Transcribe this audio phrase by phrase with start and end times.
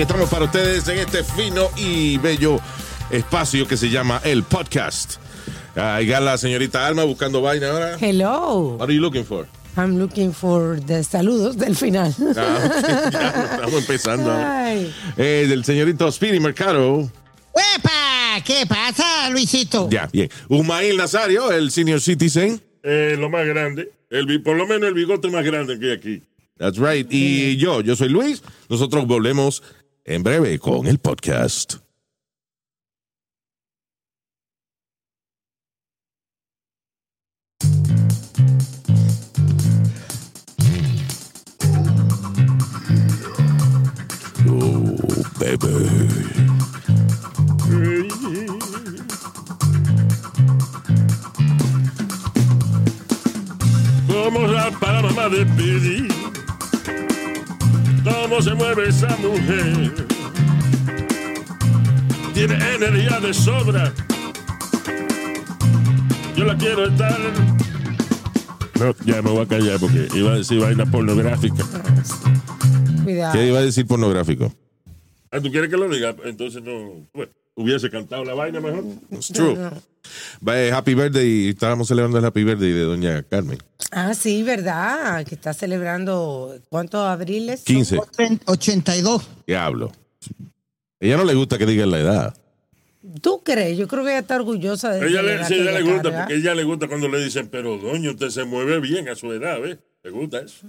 [0.00, 2.58] Aquí estamos para ustedes en este fino y bello
[3.10, 5.16] espacio que se llama el podcast.
[5.76, 7.98] Ahí está la señorita Alma buscando vaina ahora.
[8.00, 8.78] Hello.
[8.78, 9.46] What are you looking for?
[9.76, 12.14] I'm looking for the saludos del final.
[12.34, 14.32] Ah, ya, estamos empezando.
[14.32, 14.90] Ay.
[15.18, 17.00] Eh, del señorito Speedy Mercado.
[17.52, 18.42] ¡Uepa!
[18.42, 19.90] ¿Qué pasa, Luisito?
[19.90, 20.30] Ya, bien.
[20.48, 22.58] Usmail Nazario, el senior citizen.
[22.82, 23.92] Eh, lo más grande.
[24.08, 26.22] El, por lo menos el bigote más grande que hay aquí.
[26.60, 27.06] That's right.
[27.10, 28.42] Y yo, yo soy Luis.
[28.68, 29.62] Nosotros volvemos
[30.10, 31.76] en breve con el podcast.
[44.48, 44.96] Oh,
[45.38, 45.70] baby.
[54.08, 56.19] Vamos a para mamá de pedir.
[58.30, 60.06] ¿Cómo se mueve esa mujer?
[62.32, 63.92] Tiene energía de sobra.
[66.36, 67.18] Yo la quiero estar.
[68.78, 71.64] No, ya me voy a callar porque iba a decir vaina pornográfica.
[73.02, 73.32] Cuidado.
[73.32, 74.52] ¿Qué iba a decir pornográfico?
[75.32, 76.14] Ah, ¿tú quieres que lo diga?
[76.22, 77.08] Entonces no.
[77.12, 78.84] Bueno, hubiese cantado la vaina mejor.
[79.10, 79.56] It's true.
[80.46, 81.48] Va, eh, Happy birthday.
[81.50, 83.58] Estábamos celebrando el happy birthday de doña Carmen.
[83.90, 85.24] Ah, sí, ¿verdad?
[85.26, 87.62] Que está celebrando, ¿cuántos abriles?
[87.64, 87.98] 15.
[88.46, 89.28] 82.
[89.46, 89.92] Diablo.
[91.00, 92.34] Ella no le gusta que digan la edad.
[93.22, 93.78] ¿Tú crees?
[93.78, 96.18] Yo creo que ella está orgullosa de Ella le, sí, ella le gusta, carga.
[96.20, 99.32] porque ella le gusta cuando le dicen, pero doño, usted se mueve bien a su
[99.32, 99.78] edad, ¿ves?
[100.02, 100.66] ¿Le gusta eso?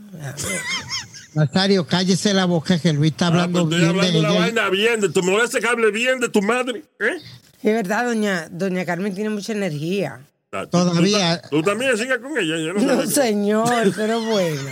[1.34, 4.30] Nazario, cállese la boca que Luis está Ah, hablando pues estoy bien de hablando la
[4.30, 4.40] ella.
[4.42, 7.18] vaina bien, de tu molesta que hable bien de tu madre, ¿eh?
[7.64, 10.20] Es verdad, doña, doña Carmen tiene mucha energía.
[10.52, 12.58] Ah, tú- Todavía- Tú, ta- tú también sigas con ella.
[12.58, 14.70] Yo no, No, que- señor, pero bueno.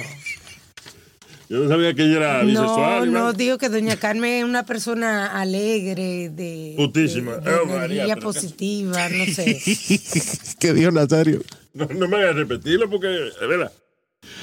[1.48, 3.12] yo no sabía que ella era No, bisexual.
[3.14, 3.38] no, Iván.
[3.38, 7.38] digo que doña Carmen es una persona alegre, de, Putísima.
[7.38, 9.62] de- de Oh, energía positiva, no sé.
[10.60, 11.42] ¿Qué dijo Nazario?
[11.74, 13.72] No, no me hagas repetirlo porque, es verdad.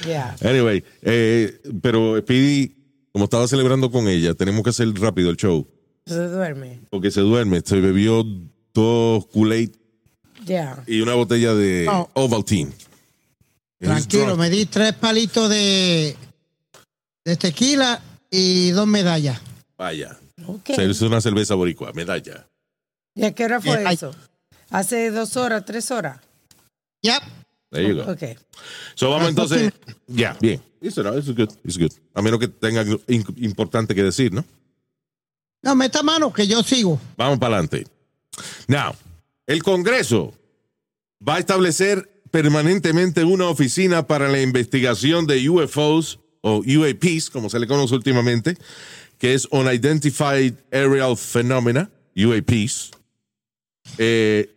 [0.05, 0.35] Ya.
[0.41, 2.75] Anyway, eh, pero Speedy,
[3.11, 5.67] como estaba celebrando con ella, tenemos que hacer rápido el show.
[6.05, 6.81] Se duerme.
[6.89, 7.61] Porque se duerme.
[7.65, 8.23] Se bebió
[8.73, 9.71] dos Kool-Aid
[10.45, 10.83] Ya.
[10.87, 12.09] y una botella de No.
[12.13, 12.71] Ovaltine.
[13.79, 16.15] Tranquilo, me di tres palitos de,
[17.25, 18.01] de tequila
[18.31, 19.39] y dos medallas.
[19.77, 20.17] Vaya.
[20.47, 20.69] Ok.
[20.69, 22.47] Es una cerveza boricua, medalla.
[23.13, 24.15] ¿Y a qué hora fue eso?
[24.69, 26.19] ¿Hace dos horas, tres horas?
[27.03, 27.19] Ya.
[27.71, 28.11] There you go.
[28.11, 28.23] Ok.
[28.95, 29.73] So vamos entonces.
[30.07, 30.61] Ya, bien.
[30.81, 31.49] Eso no, eso es good.
[31.65, 31.91] It's good.
[32.13, 34.45] A menos que tenga algo in- importante que decir, ¿no?
[35.63, 36.99] No, meta mano que yo sigo.
[37.17, 37.85] Vamos para adelante.
[38.67, 38.93] Now,
[39.47, 40.33] el Congreso
[41.27, 47.59] va a establecer permanentemente una oficina para la investigación de UFOs o UAPs, como se
[47.59, 48.55] le conoce últimamente,
[49.17, 52.91] que es Unidentified Aerial Phenomena, UAPs,
[53.97, 54.53] eh,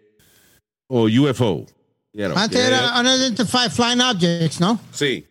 [0.86, 1.66] o UFO.
[2.12, 4.80] You know, Antes era Unidentified Flying Objects, ¿no?
[4.92, 5.26] Sí.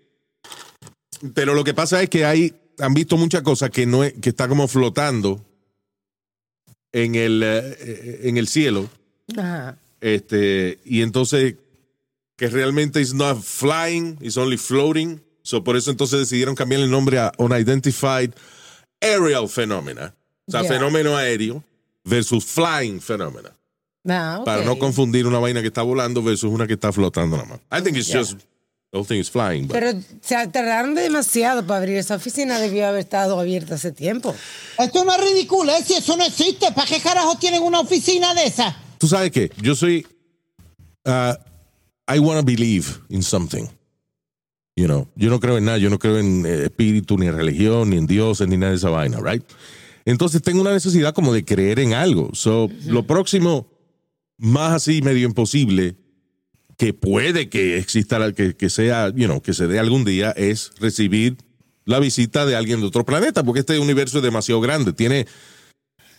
[1.33, 4.29] Pero lo que pasa es que hay, han visto muchas cosas que no es- que
[4.29, 5.43] está como flotando
[6.91, 8.89] en el, eh, en el cielo.
[9.37, 9.77] Ajá.
[10.01, 11.55] Este, y entonces,
[12.37, 15.21] que realmente is not flying, is only floating.
[15.43, 18.31] So por eso entonces decidieron cambiar el nombre a Unidentified
[19.01, 20.15] Aerial Phenomena.
[20.47, 21.63] O sea, fenómeno aéreo
[22.03, 23.51] versus flying phenomena.
[24.07, 24.41] Ah.
[24.45, 27.59] Para no confundir una vaina que está volando versus una que está flotando nada más.
[27.79, 28.19] I think it's Ya.
[28.19, 28.39] just,
[28.91, 29.67] the whole thing is flying.
[29.67, 34.33] but- Pero se tardaron demasiado para abrir esa oficina, debió haber estado abierta hace tiempo.
[34.77, 35.83] Esto no es ridículo, ¿eh?
[35.85, 38.75] Si eso no existe, ¿para qué carajo tienen una oficina de esa?
[38.97, 40.07] Tú sabes qué, yo soy.
[41.05, 41.33] uh,
[42.07, 43.67] I want to believe in something.
[44.75, 47.35] You know, yo no creo en nada, yo no creo en eh, espíritu, ni en
[47.35, 49.43] religión, ni en dioses, ni nada de esa vaina, right?
[50.05, 52.29] Entonces tengo una necesidad como de creer en algo.
[52.33, 53.67] So, lo próximo,
[54.39, 55.97] más así medio imposible,
[56.77, 60.71] que puede que exista, que, que sea, you know, que se dé algún día, es
[60.79, 61.37] recibir
[61.85, 64.93] la visita de alguien de otro planeta, porque este universo es demasiado grande.
[64.93, 65.27] Tiene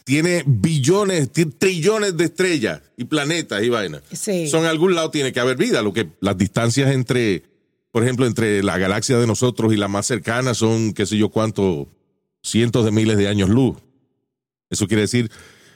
[0.05, 4.03] tiene billones, trillones de estrellas y planetas y vainas.
[4.13, 4.49] Sí.
[4.49, 5.83] Son en algún lado tiene que haber vida.
[5.83, 7.45] Lo que las distancias entre,
[7.93, 11.29] por ejemplo, entre la galaxia de nosotros y la más cercana son, qué sé yo
[11.29, 11.89] cuánto,
[12.43, 13.77] cientos de miles de años luz.
[14.69, 15.31] Eso quiere decir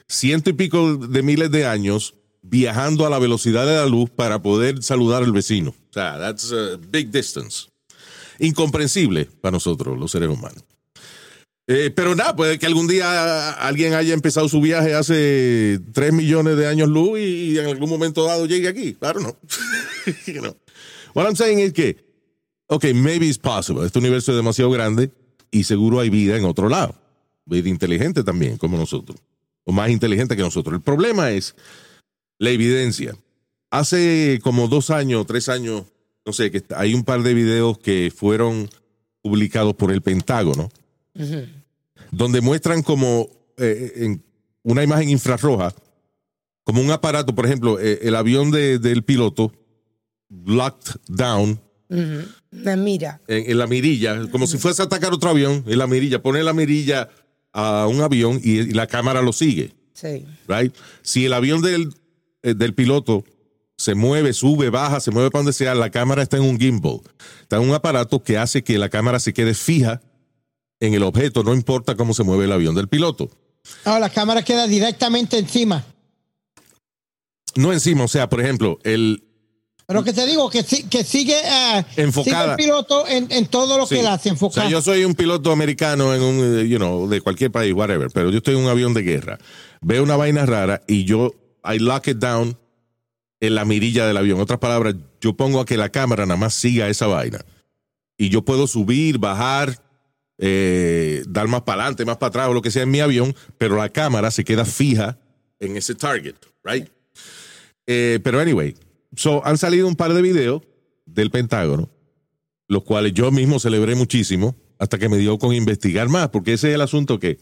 [0.09, 2.15] ciento y pico de miles de años
[2.45, 5.71] viajando a la velocidad de la luz para poder saludar al vecino.
[5.71, 7.69] O sea, that's a big distance.
[8.39, 10.63] Incomprensible para nosotros, los seres humanos.
[11.67, 16.59] Eh, pero nada, puede que algún día alguien haya empezado su viaje hace 3 millones
[16.59, 18.95] de años luz y, en algún momento dado llegue aquí.
[18.95, 19.35] Claro, no.
[20.27, 20.55] you know.
[21.15, 22.05] What I'm saying is que,
[22.67, 23.87] ok, maybe it's possible.
[23.87, 25.11] Este universo es demasiado grande
[25.51, 26.95] y seguro hay vida en otro lado.
[27.47, 29.19] Vida inteligente también, como nosotros.
[29.65, 30.75] O más inteligente que nosotros.
[30.75, 31.55] El problema es
[32.39, 33.17] la evidencia.
[33.71, 35.85] Hace como dos años, tres años,
[36.25, 38.69] no sé, que hay un par de videos que fueron
[39.23, 40.71] publicados por el Pentágono
[42.11, 44.23] donde muestran como eh, en
[44.63, 45.75] una imagen infrarroja,
[46.65, 49.53] como un aparato, por ejemplo, eh, el avión de- del piloto,
[50.31, 51.61] locked down
[52.51, 53.21] La mira.
[53.29, 56.43] en, en la mirilla, como si fuese a atacar otro avión, en la mirilla, pone
[56.43, 57.09] la mirilla
[57.53, 60.25] a un avión y, y la cámara lo sigue, Sí.
[60.49, 60.75] right?
[61.03, 61.95] Si el avión del, eh,
[62.53, 63.25] del piloto
[63.77, 67.01] se mueve, sube, baja, se mueve para donde sea, la cámara está en un gimbal,
[67.43, 70.01] está en un aparato que hace que la cámara se quede fija
[70.81, 73.31] en el objeto, no importa cómo se mueve el avión del piloto.
[73.85, 75.85] Ahora la cámara queda directamente encima.
[77.57, 79.23] No encima, o sea, por ejemplo, el,
[79.87, 82.43] Pero que te digo, que, si- que sigue, ah, Enfocada.
[82.43, 83.95] sigue el piloto en, en todo lo Sí.
[83.97, 84.63] que él hace, O enfocado.
[84.63, 88.09] sea, yo soy un piloto americano en un, eh, you know, de cualquier país, whatever,
[88.13, 89.39] pero yo estoy en un avión de guerra.
[89.81, 91.33] Veo una vaina rara y yo,
[91.65, 92.57] I lock it down
[93.41, 94.37] en la mirilla del avión.
[94.37, 97.45] En otras palabras, yo pongo a que la cámara nada más siga esa vaina.
[98.17, 99.83] Y yo puedo subir, bajar,
[100.39, 103.35] eh, dar más para adelante, más para atrás o lo que sea en mi avión,
[103.59, 105.19] pero la cámara se queda fija
[105.59, 106.89] en ese target, right?
[107.87, 108.75] Eh, pero anyway,
[109.17, 110.63] so han salido un par de videos
[111.07, 111.91] del Pentágono
[112.69, 116.69] los cuales yo mismo celebré muchísimo hasta que me dio con investigar más, porque ese
[116.71, 117.39] es el asunto que,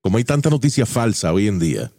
[0.00, 1.92] como hay tanta noticia falsa hoy en día,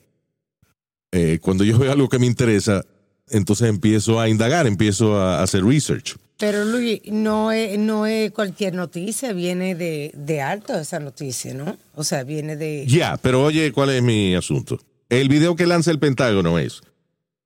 [1.14, 2.84] eh, cuando yo veo algo que me interesa,
[3.30, 6.16] entonces empiezo a indagar, empiezo a hacer research.
[6.38, 11.78] Pero Luis, no es, no es cualquier noticia, viene de, de alto esa noticia, ¿no?
[11.94, 12.86] O sea, viene de...
[12.88, 14.80] Ya, pero oye, ¿cuál es mi asunto?
[15.08, 16.82] El video que lanza el Pentágono es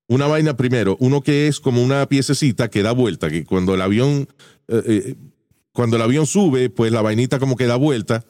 [0.07, 3.81] una vaina primero, uno que es como una piececita que da vuelta, que cuando el
[3.81, 4.29] avión,
[4.69, 5.15] eh, eh,
[5.73, 8.23] cuando el avión sube, pues la vainita como que da vuelta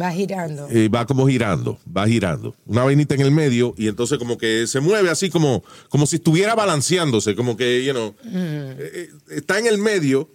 [0.00, 0.66] Va girando.
[0.70, 2.54] eh, va como girando, va girando.
[2.66, 6.16] Una vainita en el medio y entonces como que se mueve así como, como si
[6.16, 10.28] estuviera balanceándose, como que, you know, eh, eh, está en el medio,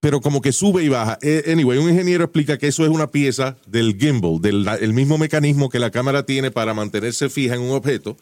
[0.00, 1.18] pero como que sube y baja.
[1.22, 5.16] Eh, anyway, un ingeniero explica que eso es una pieza del gimbal, del el mismo
[5.18, 8.16] mecanismo que la cámara tiene para mantenerse fija en un objeto.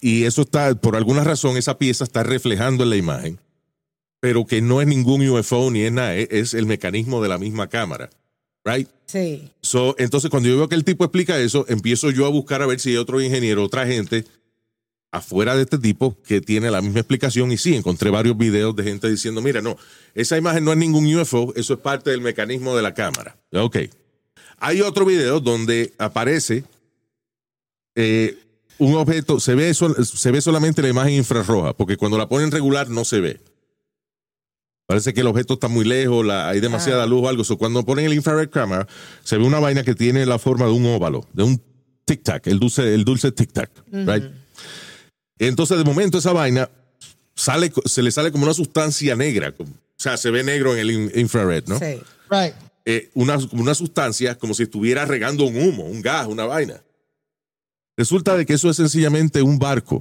[0.00, 3.38] Y eso está, por alguna razón, esa pieza está reflejando en la imagen,
[4.20, 7.38] pero que no es ningún UFO ni es nada, es- es el mecanismo de la
[7.38, 8.10] misma cámara.
[8.64, 8.88] Right?
[9.10, 9.50] Sí.
[9.62, 12.66] So, entonces, cuando yo veo que el tipo explica eso, empiezo yo a buscar a
[12.66, 14.24] ver si hay otro ingeniero, otra gente
[15.10, 17.50] afuera de este tipo que tiene la misma explicación.
[17.50, 19.76] Y sí, encontré varios videos de gente diciendo: Mira, no,
[20.14, 23.36] esa imagen no es ningún UFO, eso es parte del mecanismo de la cámara.
[23.52, 23.78] Ok.
[24.58, 26.64] Hay otro video donde aparece
[27.94, 28.38] eh,
[28.78, 32.50] un objeto, se ve, sol- se ve solamente la imagen infrarroja, porque cuando la ponen
[32.50, 33.40] regular no se ve.
[34.90, 37.44] Parece que el objeto está muy lejos, la- hay demasiada luz o algo.
[37.44, 38.88] So, cuando ponen el infrared camera,
[39.22, 41.62] se ve una vaina que tiene la forma de un óvalo, de un
[42.04, 43.70] tic-tac, el dulce, el dulce tic-tac.
[43.92, 44.24] right?
[45.38, 46.68] Entonces, de momento, esa vaina
[47.36, 49.52] sale, se le sale como una sustancia negra.
[49.52, 51.78] como- o sea, se ve negro en el in- infrared, ¿no?
[51.78, 52.00] Sí.
[52.28, 52.54] Right.
[52.86, 56.82] eh, una, una sustancia como si estuviera regando un humo, un gas, una vaina.
[57.96, 60.00] Resulta de que eso es sencillamente un barco.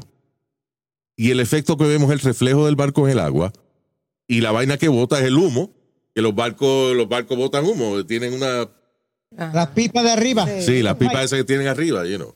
[1.15, 3.53] Y el efecto que vemos es el reflejo del barco en el agua.
[4.29, 5.74] Y la vaina que bota es el humo.
[6.13, 8.05] Que los barcos, los barcos botan humo.
[8.05, 8.69] Tienen una.
[9.31, 10.45] Las pipas de arriba.
[10.45, 10.62] Sí.
[10.62, 12.36] Sí, la pipa esa que tienen arriba, you know.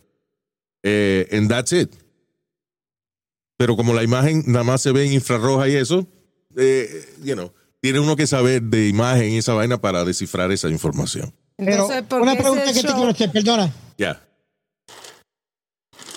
[0.82, 1.94] Eh, and that's it.
[3.58, 6.08] Pero como la imagen nada más se ve en infrarroja y eso,
[6.58, 10.70] eh, you know, tiene uno que saber de imagen y esa vaina para descifrar esa
[10.70, 11.34] información.
[11.58, 13.72] Pero Entonces, ¿por una pregunta que te quiero hacer, perdona.
[13.98, 14.20] Ya.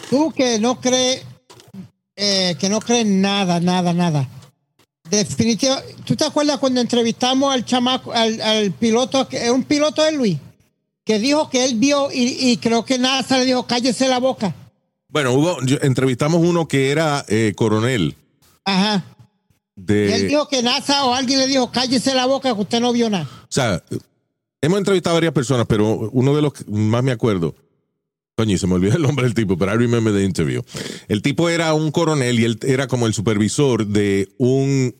[0.08, 1.22] Tú que no crees,
[2.16, 4.28] eh, que no crees nada, nada, nada.
[5.10, 10.02] Definitivamente, ¿tú te acuerdas cuando entrevistamos al chamaco, al, al piloto, que es un piloto
[10.02, 10.38] de Luis,
[11.04, 14.54] que dijo que él vio y, y creo que NASA le dijo, cállese la boca?
[15.08, 18.16] Bueno, hubo, entrevistamos uno que era eh, coronel
[18.64, 19.04] Ajá.
[19.76, 20.26] Y él de...
[20.26, 23.28] dijo que NASA o alguien le dijo, cállese la boca, que usted no vio nada.
[23.44, 23.82] O sea,
[24.60, 27.54] hemos entrevistado a varias personas, pero uno de los que más me acuerdo,
[28.36, 30.62] coño, se me olvidó el nombre del tipo, pero I remember the interview.
[31.08, 34.94] El tipo era un coronel y él era como el supervisor de un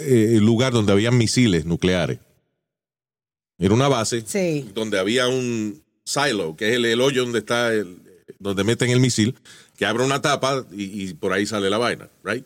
[0.00, 2.20] eh, lugar donde había misiles nucleares.
[3.58, 4.70] Era una base Sí.
[4.74, 7.98] donde había un, silo, que es el, el hoyo donde está el,
[8.38, 9.34] donde meten el misil,
[9.76, 12.44] que abre una tapa y, y por ahí sale la vaina, right?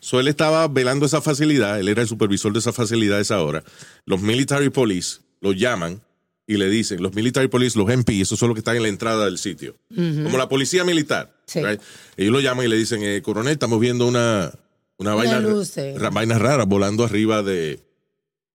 [0.00, 3.42] So él estaba velando esa facilidad, él era el supervisor de esa facilidad a esa
[3.42, 3.64] hora.
[4.04, 6.02] Los military police lo llaman
[6.46, 8.88] y le dicen, los military police, los MP, esos son los que están en la
[8.88, 11.34] entrada del sitio, como la policía militar.
[11.46, 11.60] Sí.
[11.64, 11.80] right?
[12.16, 14.52] Ellos lo llaman y le dicen, eh, coronel, estamos viendo una,
[14.98, 15.94] una, vaina, luz, eh.
[15.98, 17.80] ra- vainas raras volando arriba de,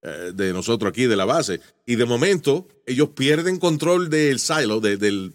[0.02, 1.60] eh, de nosotros aquí, de la base.
[1.86, 5.34] Y de momento, ellos pierden control del silo, de, del,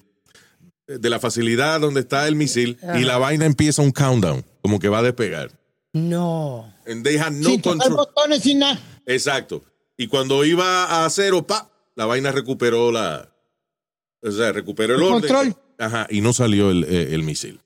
[0.87, 4.87] de la facilidad donde está el misil, y la vaina empieza un countdown, como que
[4.87, 5.51] va a despegar.
[5.91, 6.73] No.
[6.87, 7.95] And they had no sin control.
[7.95, 8.79] botones, sin nada.
[9.05, 9.63] Exacto.
[9.97, 13.31] Y cuando iba a cero, pa, la vaina recuperó la.
[14.21, 15.21] O sea, recuperó el, El orden.
[15.33, 15.55] control.
[15.77, 17.59] Ajá, y no salió el, eh, el misil.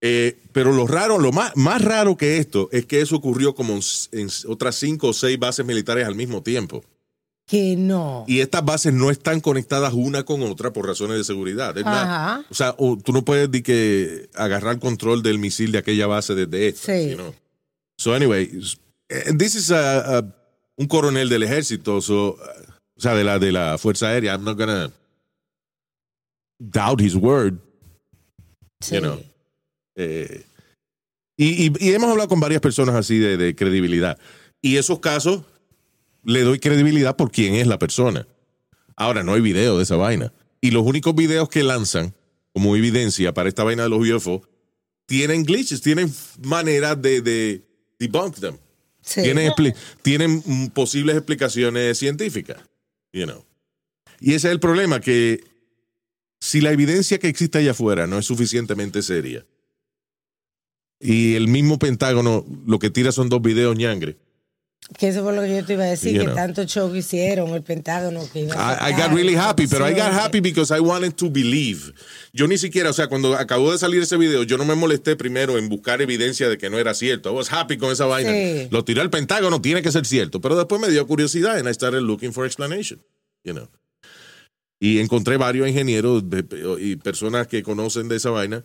[0.00, 3.78] Eh, pero lo raro, lo más, más raro que esto es que eso ocurrió como
[4.12, 6.84] en, otras cinco o seis bases militares al mismo tiempo.
[7.46, 8.24] Que no.
[8.28, 11.76] Y estas bases no están conectadas una con otra por razones de seguridad.
[11.78, 12.44] Es más, Ajá.
[12.50, 16.34] o sea, o tú no puedes di que agarrar control del misil de aquella base
[16.34, 16.92] desde esta.
[16.96, 17.16] Sí.
[17.96, 18.50] So anyway,
[19.08, 20.36] eh, this is a- a-
[20.76, 22.36] un coronel del ejército, so,
[23.02, 24.34] o sea, de la, de la Fuerza Aérea.
[24.34, 24.92] I'm not gonna
[26.60, 27.58] doubt his word.
[28.80, 28.94] Sí.
[28.94, 29.20] you know.
[29.96, 30.44] Eh,
[31.36, 34.18] y, y- y hemos hablado con varias personas así de, de credibilidad.
[34.60, 35.42] Y esos casos
[36.24, 38.28] le doy credibilidad por quién es la persona.
[38.94, 40.32] Ahora, no hay video de esa vaina.
[40.60, 42.14] Y los únicos videos que lanzan
[42.52, 44.48] como evidencia para esta vaina de los UFO
[45.06, 46.12] tienen glitches, tienen
[46.44, 47.62] maneras de, de
[47.98, 48.56] debunk them.
[49.00, 49.22] Sí.
[49.22, 49.52] Tienen,
[50.02, 52.58] tienen posibles explicaciones científicas.
[53.12, 55.44] Y ese es el problema, que
[56.40, 59.46] si la evidencia que existe allá afuera no es suficientemente seria,
[60.98, 64.16] y el mismo Pentágono lo que tira son dos videos ñangre,
[64.98, 66.34] Que eso fue lo que yo te iba a decir, You que know.
[66.34, 68.28] tanto show hicieron, el Pentágono.
[68.30, 71.14] Que iba a I, I got really happy, pero I got happy because I wanted
[71.14, 71.94] to believe.
[72.34, 75.16] Yo ni siquiera, o sea, cuando acabó de salir ese video, yo no me molesté
[75.16, 77.30] primero en buscar evidencia de que no era cierto.
[77.30, 78.32] I was happy con esa vaina.
[78.32, 78.68] Sí.
[78.70, 80.40] Lo tiré al Pentágono, tiene que ser cierto.
[80.40, 83.00] Pero después me dio curiosidad and I started looking for explanation.
[83.44, 83.68] You know.
[84.78, 86.24] Y encontré varios ingenieros
[86.80, 88.64] y personas que conocen de esa vaina.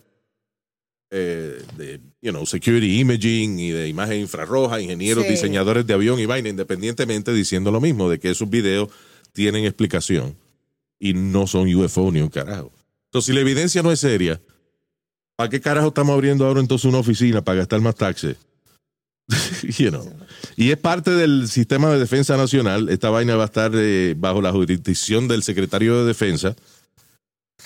[1.10, 5.30] Eh, de, you know, security imaging y de imagen infrarroja, ingenieros, Sí.
[5.30, 8.88] diseñadores de avión y vaina, independientemente diciendo lo mismo, de que esos videos
[9.32, 10.36] tienen explicación
[10.98, 12.72] y no son UFO ni un carajo.
[13.06, 14.40] Entonces, si la evidencia no es seria,
[15.36, 18.36] ¿para qué carajo estamos abriendo ahora entonces una oficina para gastar más taxes?
[19.78, 20.10] you know.
[20.56, 22.88] Y es parte del sistema de defensa nacional.
[22.88, 26.56] Esta vaina va a estar eh, bajo la jurisdicción del secretario de defensa.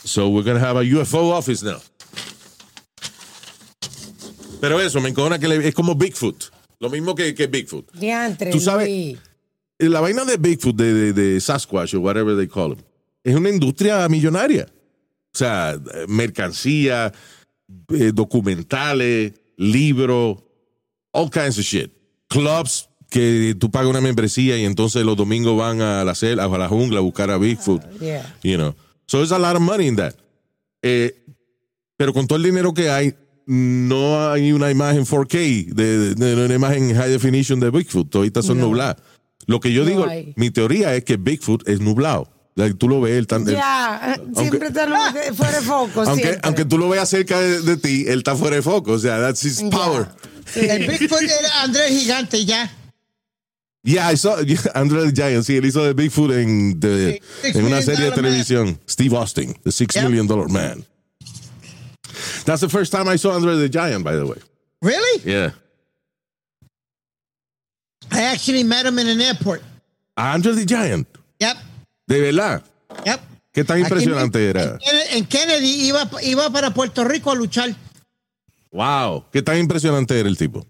[0.04, 1.80] So we're going to have a UFO office now.
[4.62, 6.45] Pero eso, me encojona que le- es como Bigfoot.
[6.78, 7.90] Lo mismo que, que Bigfoot.
[7.95, 9.19] Diantre, Tú sabes- Luis.
[9.78, 12.78] La vaina de Bigfoot, de, de, de Sasquatch o whatever they call him,
[13.25, 14.69] es una industria millonaria.
[15.35, 17.12] O sea, eh, mercancía,
[17.88, 20.38] eh, documentales, libros,
[21.12, 21.90] all kinds of shit.
[22.28, 26.59] Clubs que tú pagas una membresía y entonces los domingos van a la selva, a
[26.59, 27.83] la jungla a buscar a Bigfoot.
[28.00, 28.33] Yeah.
[28.45, 28.75] You know.
[29.07, 30.14] So there's a lot of money in that.
[30.83, 31.14] Eh,
[31.97, 33.14] pero con todo el dinero que hay,
[33.46, 38.11] no hay una imagen 4K, de, de- de una imagen high definition de Bigfoot.
[38.11, 38.66] Toditas son No.
[38.66, 38.96] nubladas.
[39.46, 40.32] Lo que yo No digo, hay.
[40.37, 42.28] mi teoría es que Bigfoot es nublado.
[42.54, 46.02] Like, tú lo ves, él tan- Ya, siempre está lo- fuera de foco.
[46.02, 46.40] aunque, siempre.
[46.42, 48.92] aunque tú lo veas cerca de, de ti, él está fuera de foco.
[48.92, 50.06] O sea, that's his power.
[50.52, 50.61] Sí.
[50.61, 52.70] El Bigfoot era Andrés Gigante, ya.
[53.84, 54.37] Yeah, I saw
[54.75, 55.44] Andre the Giant.
[55.44, 57.18] Sí, él hizo de Bigfoot en, Sí,
[57.49, 58.25] en una serie de Dollar Man.
[58.25, 58.78] televisión.
[58.88, 60.04] Steve Austin, The Six Yep.
[60.04, 60.84] Million Dollar Man.
[62.44, 64.38] That's the first time I saw Andre the Giant, by the way.
[64.80, 65.22] Really?
[65.25, 65.50] Yeah.
[68.11, 69.62] I actually met him in an airport.
[70.16, 71.06] Andre the Giant.
[71.40, 71.56] Yep.
[72.08, 72.62] De verdad.
[73.06, 73.20] Yep.
[73.54, 74.62] ¿Qué tan impresionante era?
[74.62, 77.75] En Kennedy- en Kennedy iba, iba para Puerto Rico a luchar.
[78.70, 79.25] Wow.
[79.30, 80.66] ¿Qué tan impresionante era el tipo?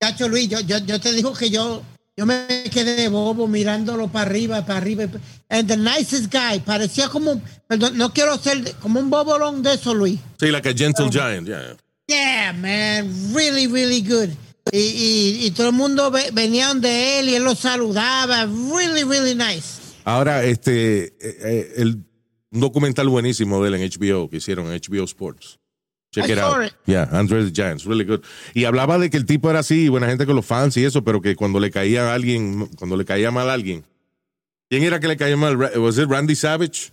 [0.00, 1.82] Cacho Luis, yo, yo, yo te digo que yo,
[2.22, 5.04] yo me quedé bobo mirándolo para arriba, para arriba.
[5.48, 6.60] And the nicest guy.
[6.60, 10.18] Parecía como, perdón, no quiero ser como un bobolón de eso, Luis.
[10.38, 11.46] Sí, like a gentle giant.
[11.46, 11.76] Yeah.
[12.06, 14.30] Yeah, man, really, really good.
[14.70, 18.46] Y, y, y todo el mundo ve- venía de él y él los saludaba.
[18.46, 19.80] Really, really nice.
[20.04, 22.04] Ahora, este, eh, eh, el,
[22.50, 25.58] un documental buenísimo de él en HBO que hicieron en HBO Sports.
[26.12, 26.62] Check I it out.
[26.62, 26.74] it.
[26.86, 28.22] Yeah, Andre the Giants, really good.
[28.54, 31.02] Y hablaba de que el tipo era así, buena gente con los fans y eso,
[31.02, 33.84] pero que cuando le caía a alguien, cuando le caía mal a alguien.
[34.68, 35.56] ¿Quién era que le caía mal?
[35.56, 36.92] Was it Randy Savage?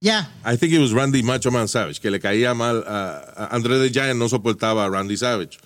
[0.00, 0.28] Yeah.
[0.46, 3.78] I think it was Randy Macho Man Savage, que le caía mal a, a Andre
[3.78, 5.58] the Giant, no soportaba a Randy Savage.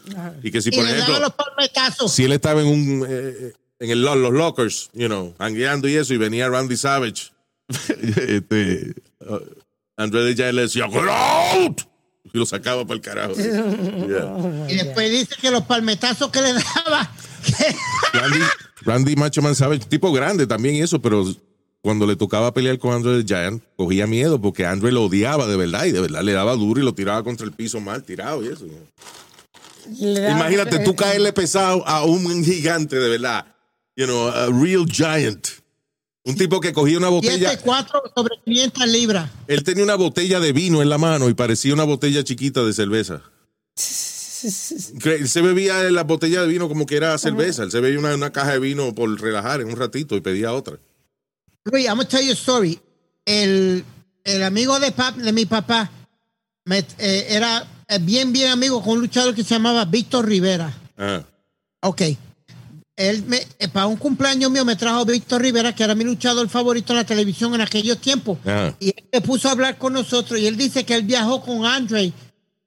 [0.43, 4.33] Y que si, por ejemplo, los si él estaba en un eh, en el, los
[4.33, 7.33] lockers, you know, hangueando y eso, y venía Randy Savage
[7.69, 9.39] este, uh,
[9.97, 11.83] Andre the Giant le decía, "Get out!
[12.35, 13.35] Y lo sacaba para el carajo.
[13.35, 14.67] Yeah.
[14.69, 17.09] Y después dice que los palmetazos que le daba.
[17.47, 18.39] que- Randy,
[18.83, 21.25] Randy Macho Man Savage, tipo grande también y eso, pero
[21.81, 25.57] cuando le tocaba pelear con Andre the Giant, cogía miedo porque Andre lo odiaba de
[25.57, 28.43] verdad y de verdad le daba duro y lo tiraba contra el piso mal tirado
[28.45, 28.67] y eso.
[30.01, 33.47] Imagínate tú caerle pesado a un gigante de verdad.
[33.97, 35.47] You know, a real giant.
[36.27, 37.53] Un tipo que cogía una botella.
[37.63, 39.31] 7-4 sobre 500 libras.
[39.47, 42.73] Él tenía una botella de vino en la mano y parecía una botella chiquita de
[42.73, 43.21] cerveza.
[45.05, 47.63] Él se bebía la botella de vino como que era cerveza.
[47.63, 50.53] Él se bebía una, una caja de vino por relajar en un ratito y pedía
[50.53, 50.79] otra.
[51.65, 52.79] Luis, I'm gonna tell you a story.
[53.25, 53.85] El,
[54.25, 55.91] el amigo de, pap- de mi papá
[56.67, 60.73] me- eh, era eh, bien, bien amigo con un luchador que se llamaba Víctor Rivera.
[60.99, 61.23] Ah,
[61.83, 62.03] Ok.
[62.97, 66.49] Él me, eh, para un cumpleaños mío me trajo Víctor Rivera, que era mi luchador
[66.49, 68.39] favorito en la televisión en aquellos tiempos.
[68.45, 68.77] Ajá.
[68.79, 71.65] Y él se puso a hablar con nosotros y él dice que él viajó con
[71.67, 72.13] Andre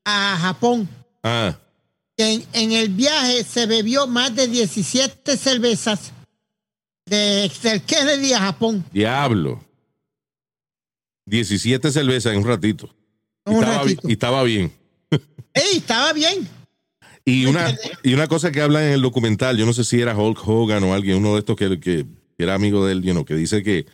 [0.05, 0.87] a Japón.
[1.23, 1.57] ah.
[2.19, 6.11] En, en el viaje se bebió más de 17 cervezas
[7.05, 8.83] de, del Kennedy a Japón.
[8.91, 9.63] Diablo.
[11.27, 12.89] 17 cervezas en un ratito.
[13.45, 14.09] Y Un estaba, bi- ratito.
[14.09, 14.73] y estaba bien.
[15.53, 16.49] ¡Ey, estaba bien!
[17.29, 20.15] Y una, y una cosa que habla en el documental, yo no sé si era
[20.17, 22.05] Hulk Hogan o alguien, uno de estos que, que
[22.37, 23.85] era amigo de él, you know, que dice que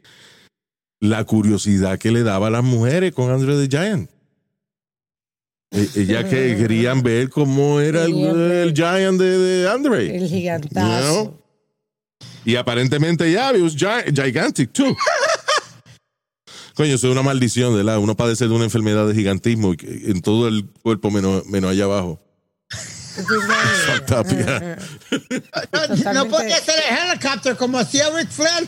[0.99, 4.09] la curiosidad que le daba a las mujeres con Andre the Giant.
[5.71, 10.15] E- Ella que querían ver cómo era el, el Giant de, de Andre.
[10.15, 11.23] El gigantazo.
[11.23, 11.39] You know?
[12.45, 14.95] Y aparentemente ya, it was gi- gigantic too.
[16.75, 17.97] Coño, eso es una maldición, ¿verdad?
[17.97, 22.19] Uno padece de una enfermedad de gigantismo en todo el cuerpo menos, menos allá abajo.
[23.15, 24.77] Yeah.
[25.71, 28.67] No, no podía ser el helicóptero como hacía Ric Flair.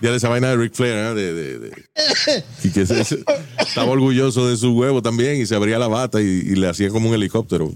[0.00, 1.14] Ya de esa vaina de Ric Flair, ¿eh?
[1.14, 3.24] de, de- de- y que se- se-
[3.58, 6.88] estaba orgulloso de su huevo también y se abría la bata y, y le hacía
[6.88, 7.72] como un helicóptero.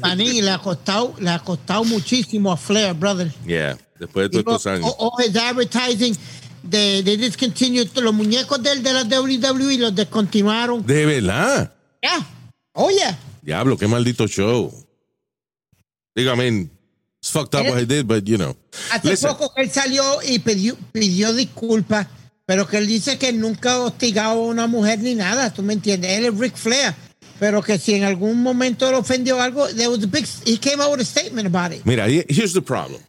[0.00, 3.32] Maní, le ha costado, le ha costado muchísimo a Flair, brother.
[3.46, 4.92] Yeah, después de Y todos estos años.
[4.98, 6.16] o, his advertising
[6.62, 10.84] de, de discontinued los muñecos de, él de la WWE los descontinuaron.
[10.84, 11.72] De verdad.
[12.02, 12.26] Ya.
[12.72, 14.72] Oye, Diablo, qué maldito show.
[16.16, 16.70] Dígame,
[17.20, 18.56] it's fucked up what he did, but you know.
[18.90, 22.06] hace Listen, poco que él salió y pidió, pidió disculpas,
[22.46, 25.74] pero que él dice que nunca ha hostigado a una mujer ni nada, ¿tú me
[25.74, 26.10] entiendes?
[26.12, 26.94] Él es Ric Flair,
[27.38, 30.80] pero que si en algún momento le ofendió algo, there was a big, he came
[30.80, 31.84] out with a statement about it.
[31.84, 33.00] Mira, he- here's the problem.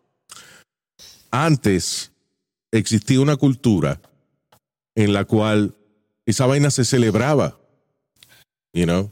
[1.32, 2.12] Antes
[2.72, 4.02] existía una cultura
[4.96, 5.76] en la cual
[6.26, 7.58] esa vaina se celebraba.
[8.74, 9.12] You know?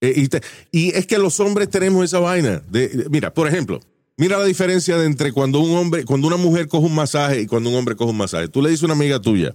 [0.00, 2.62] Eh, Y, te- y es que los hombres tenemos esa vaina.
[2.70, 3.80] De, de- mira, por ejemplo,
[4.16, 7.46] mira la diferencia de entre cuando un hombre, cuando una mujer coge un masaje y
[7.46, 8.48] cuando un hombre coge un masaje.
[8.48, 9.54] Tú le dices a una amiga tuya,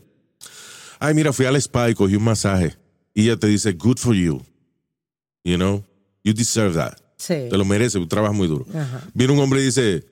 [1.00, 2.76] ay, mira, fui al spa y cogí un masaje.
[3.14, 4.42] Y ella te dice, good for you.
[5.44, 5.84] You know?
[6.24, 6.98] You deserve that.
[7.18, 7.48] Sí.
[7.50, 8.66] Te lo mereces, tú trabajas muy duro.
[8.74, 9.02] Ajá.
[9.14, 10.04] Viene un hombre y dice,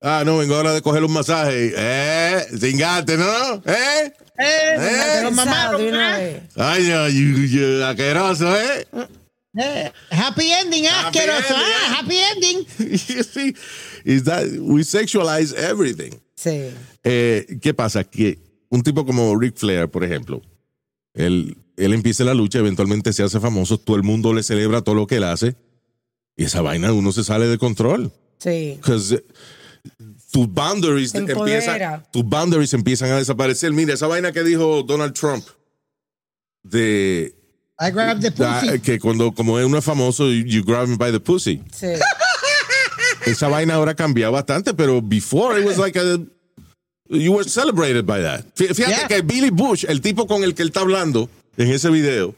[0.00, 1.72] ah, no, vengo ahora de coger un masaje.
[1.76, 3.54] Eh, cingate, ¿no?
[3.64, 4.12] ¿Eh?
[4.38, 5.22] Eh, ¿eh?
[5.22, 6.42] vez.
[6.56, 8.86] Ay, no, you, you, asqueroso, ¿eh?
[9.54, 11.94] Eh, happy ending, Happy asqueroso, ending, ah, eh.
[11.94, 12.66] happy ending.
[13.16, 13.54] you see,
[14.04, 16.12] is that we sexualize everything.
[16.36, 16.70] Sí.
[17.04, 18.04] Eh, ¿Qué pasa?
[18.04, 18.38] Que
[18.70, 20.40] un tipo como Ric Flair, por ejemplo,
[21.12, 24.94] él, él empieza la lucha, eventualmente se hace famoso, todo el mundo le celebra todo
[24.94, 25.56] lo que él hace,
[26.36, 28.10] y esa vaina uno se sale de control.
[28.38, 28.78] Sí.
[28.78, 29.22] Because
[30.32, 33.70] tus boundaries empiezan, tus boundaries empiezan a desaparecer.
[33.72, 35.44] Mira, esa vaina que dijo Donald Trump
[36.62, 37.34] de
[37.80, 38.78] I grabbed the pussy.
[38.80, 41.60] que cuando como uno es famoso, you, you grab him by the pussy.
[41.72, 41.94] Sí.
[43.26, 46.18] Esa vaina ahora ha cambiado bastante, pero before it was like a
[47.08, 48.44] you were celebrated by that.
[48.54, 49.08] Fí- Fíjate Yeah.
[49.08, 52.34] que Billy Bush, el tipo con el que él está hablando en ese video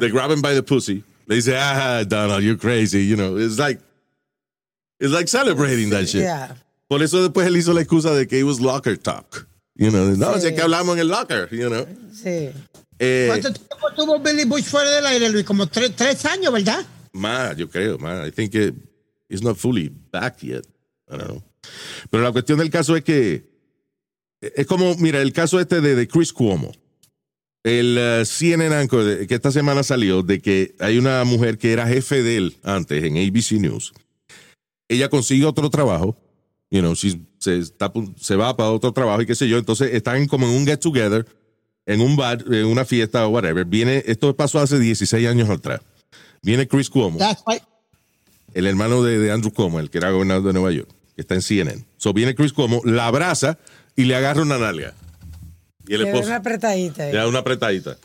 [0.00, 3.58] de grab him by the pussy, le dice, ah, Donald, you're crazy, you know, it's
[3.58, 3.80] like
[5.00, 6.22] it's like celebrating that shit.
[6.22, 6.54] Yeah.
[6.88, 9.46] Por eso después él hizo la excusa de que it was locker talk.
[9.76, 10.40] You know, no, Sí.
[10.48, 11.86] sé que hablamos en el locker, you know.
[12.12, 12.50] Sí.
[12.98, 15.44] Eh, ¿Cuánto tiempo tuvo Billy Bush fuera del aire, Luis?
[15.44, 16.84] Como tres, tres años, ¿verdad?
[17.12, 18.28] más, yo creo, más.
[18.28, 18.74] I think it,
[19.28, 20.64] it's not fully back yet.
[21.08, 21.42] I don't know.
[22.10, 23.48] Pero la cuestión del caso es que
[24.40, 26.72] es como, mira, el caso este de, de Chris Cuomo.
[27.64, 31.72] El eh, CNN anchor de- que esta semana salió de que hay una mujer que
[31.72, 33.92] era jefe de él antes en ABC News.
[34.88, 36.16] Ella consigue otro trabajo,
[36.70, 39.58] you know, she's- se, está se va para otro trabajo y qué sé yo.
[39.58, 41.26] Entonces están como en un get together,
[41.88, 43.64] en un bar, en una fiesta o whatever.
[43.64, 45.80] Viene, esto pasó hace 16 años atrás.
[46.42, 47.18] Viene Chris Cuomo
[48.54, 51.34] el hermano de, de Andrew Cuomo, el que era gobernador de Nueva York, que está
[51.34, 51.84] en CNN.
[51.96, 53.58] So viene Chris Cuomo, la abraza
[53.96, 54.94] y le agarra una nalga.
[55.86, 56.20] Y el Le esposo.
[56.22, 57.02] ven una apretadita.
[57.04, 57.12] ahí.
[57.12, 57.98] Ya una apretadita.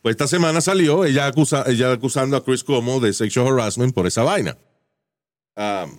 [0.00, 4.06] Pues esta semana salió ella, acusa, ella acusando a Chris Cuomo de sexual harassment por
[4.06, 4.56] esa vaina.
[5.56, 5.98] Um,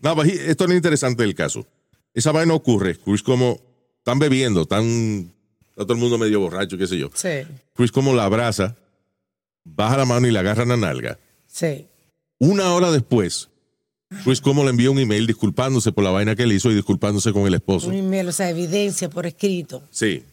[0.00, 1.66] no, he- esto es interesante del caso.
[2.14, 2.96] Esa vaina ocurre.
[2.98, 3.60] Chris Cuomo
[3.98, 5.33] están bebiendo, están
[5.74, 7.10] está todo el mundo medio borracho, qué sé yo.
[7.14, 7.28] Sí,
[7.74, 8.76] Chris Cuomo la abraza,
[9.64, 11.18] baja la mano y le agarra la nalga.
[11.46, 11.86] sí.
[12.40, 13.48] Una hora después,
[14.24, 17.32] Chris Cuomo le envía un email disculpándose por la vaina que le hizo y disculpándose
[17.32, 17.88] con el esposo.
[17.88, 19.82] Un email, o sea, evidencia por escrito.
[19.90, 20.24] Sí.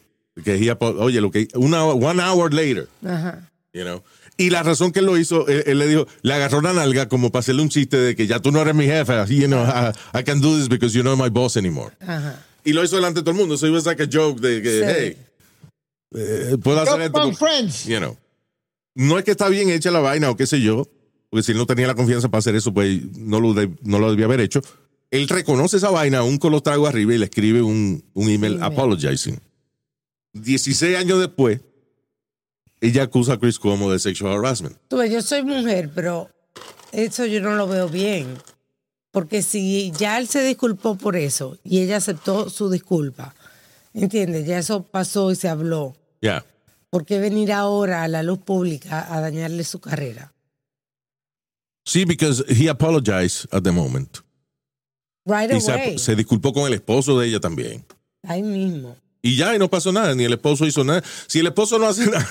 [0.43, 2.87] Que oye, lo que una one hour later.
[3.05, 3.49] Ajá.
[3.71, 4.03] You know?
[4.35, 7.07] Y la razón que él lo hizo, él, él le dijo, le agarró la nalga
[7.07, 9.47] como para hacerle un chiste de que ya tú no eres mi jefe, así, you
[9.47, 11.91] know, I, I can do this because you're not my boss anymore.
[12.01, 12.43] Ajá.
[12.65, 13.57] Y lo hizo delante de todo el mundo.
[13.57, 14.85] So it was like a joke de que, Sí.
[14.87, 15.17] hey,
[16.13, 17.13] eh, puedo hacer esto.
[17.21, 17.85] con- friends.
[17.85, 18.17] You know.
[18.95, 20.87] No es que está bien hecha la vaina o qué sé yo,
[21.29, 23.99] porque si él no tenía la confianza para hacer eso, pues no lo, de- no
[23.99, 24.61] lo debía haber hecho.
[25.11, 28.53] Él reconoce esa vaina aún con los tragos arriba y le escribe un, un email
[28.55, 28.63] Email.
[28.63, 29.39] apologizing.
[30.33, 31.59] 16 años después,
[32.79, 34.77] ella acusa a Chris Cuomo de sexual harassment.
[34.87, 36.29] Tú ves, yo soy mujer, pero
[36.91, 38.27] eso yo no lo veo bien.
[39.11, 43.35] Porque si ya él se disculpó por eso y ella aceptó su disculpa,
[43.93, 44.45] ¿entiendes?
[44.47, 45.95] Ya eso pasó y se habló.
[46.21, 46.45] Yeah.
[46.89, 50.33] ¿Por qué venir ahora a la luz pública a dañarle su carrera?
[51.85, 54.19] Sí, because he apologized at the moment.
[55.25, 55.97] Right Y se, away.
[55.97, 57.85] se disculpó con el esposo de ella también.
[58.23, 58.95] Ahí mismo.
[59.23, 61.03] Y ya, y no pasó nada, ni el esposo hizo nada.
[61.27, 62.27] Si el esposo no hace nada.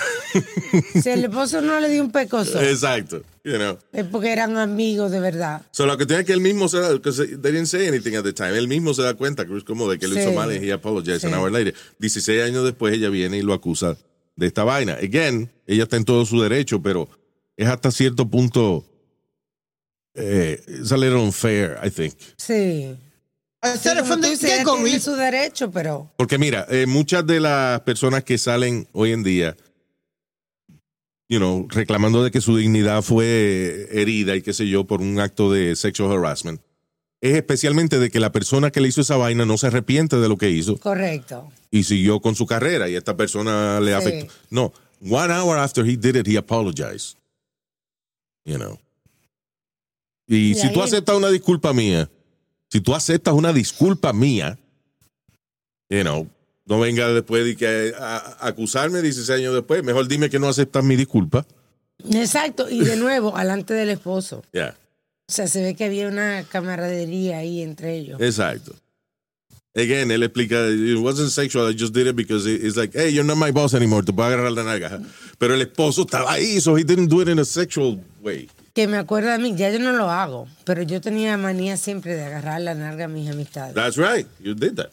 [1.01, 3.21] Si el esposo no le dio un pecoso, Exacto.
[3.45, 3.77] You know.
[3.93, 5.61] es porque eran amigos de verdad.
[5.71, 8.33] So, lo que tiene que él mismo se da, they didn't say anything at the
[8.33, 8.57] time.
[8.57, 10.21] Él mismo se da cuenta, Chris, como de que lo Sí.
[10.21, 11.37] hizo mal y he apologized an Sí.
[11.37, 11.73] hour later.
[11.99, 13.95] 16 años después ella viene y lo acusa
[14.35, 14.93] de esta vaina.
[15.01, 17.07] Again, ella está en todo su derecho, pero
[17.57, 18.85] es hasta cierto punto.
[20.13, 22.13] Eh, it's a little unfair, I think.
[22.37, 22.95] Sí.
[23.63, 24.99] Sí, from the tiene Reed.
[25.01, 29.55] su derecho, pero Porque mira, eh, muchas de las personas que salen hoy en día,
[31.29, 35.19] you know, reclamando de que su dignidad fue herida y qué sé yo por un
[35.19, 36.59] acto de sexual harassment,
[37.21, 40.27] es especialmente de que la persona que le hizo esa vaina no se arrepiente de
[40.27, 41.51] lo que hizo correcto.
[41.69, 43.93] y siguió con su carrera y esta persona le Sí.
[43.97, 44.33] afectó.
[44.49, 44.73] No,
[45.07, 47.15] one hour after he did it, he apologized.
[48.43, 48.79] You know.
[50.27, 52.09] Y Y si tú aceptas una disculpa mía,
[52.71, 54.57] si tú aceptas una disculpa mía,
[55.89, 56.27] you know,
[56.65, 60.47] no venga después de que a, a- acusarme 16 años después, mejor dime que no
[60.47, 61.45] aceptas mi disculpa.
[62.13, 62.69] Exacto.
[62.69, 64.43] Y de nuevo, alante del esposo.
[64.53, 64.75] Ya,
[65.27, 68.21] O sea, se ve que había una camaradería ahí entre ellos.
[68.21, 68.73] exacto.
[69.73, 73.09] Again, él explica, it wasn't sexual, I just did it because it- it's like, hey,
[73.13, 75.01] you're not my boss anymore, te puedo agarrar la nalga.
[75.37, 78.49] Pero el esposo estaba ahí, so he didn't do it in a sexual way.
[78.73, 82.15] Que me acuerda a mí, ya yo no lo hago, pero yo tenía manía siempre
[82.15, 83.75] de agarrar la narga a mis amistades.
[83.75, 84.89] That's right, you did that.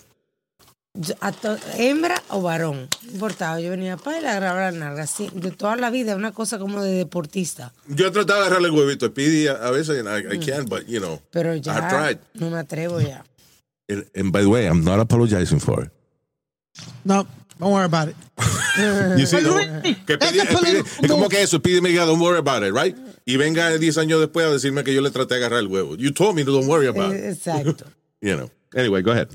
[0.95, 3.61] Yo- a to- hembra o varón, no importaba.
[3.61, 5.07] Yo venía para y le agarraba la narga.
[5.07, 7.73] Sí, de toda la vida, una cosa como de deportista.
[7.87, 10.38] Yo he tratado de agarrarle el huevito a Speedy a, a veces, and I, I
[10.41, 12.19] can't, but, you know, Pero I ya tried.
[12.35, 13.23] no me atrevo ya.
[13.88, 15.91] And, and by the way, I'm not apologizing for it.
[17.05, 17.27] No,
[17.61, 18.17] don't worry about it.
[19.19, 19.57] You see, no?
[20.07, 22.73] Que a Speedy- political es como que eso, Speedy me diga, don't worry about it,
[22.73, 22.97] right?
[23.29, 25.97] Y venga 10 años después a decirme que yo le traté de agarrar el huevo.
[25.97, 27.37] You told me to don't worry about Eh, it.
[27.37, 27.85] Exacto.
[28.23, 28.51] You know.
[28.75, 29.29] Anyway, go ahead.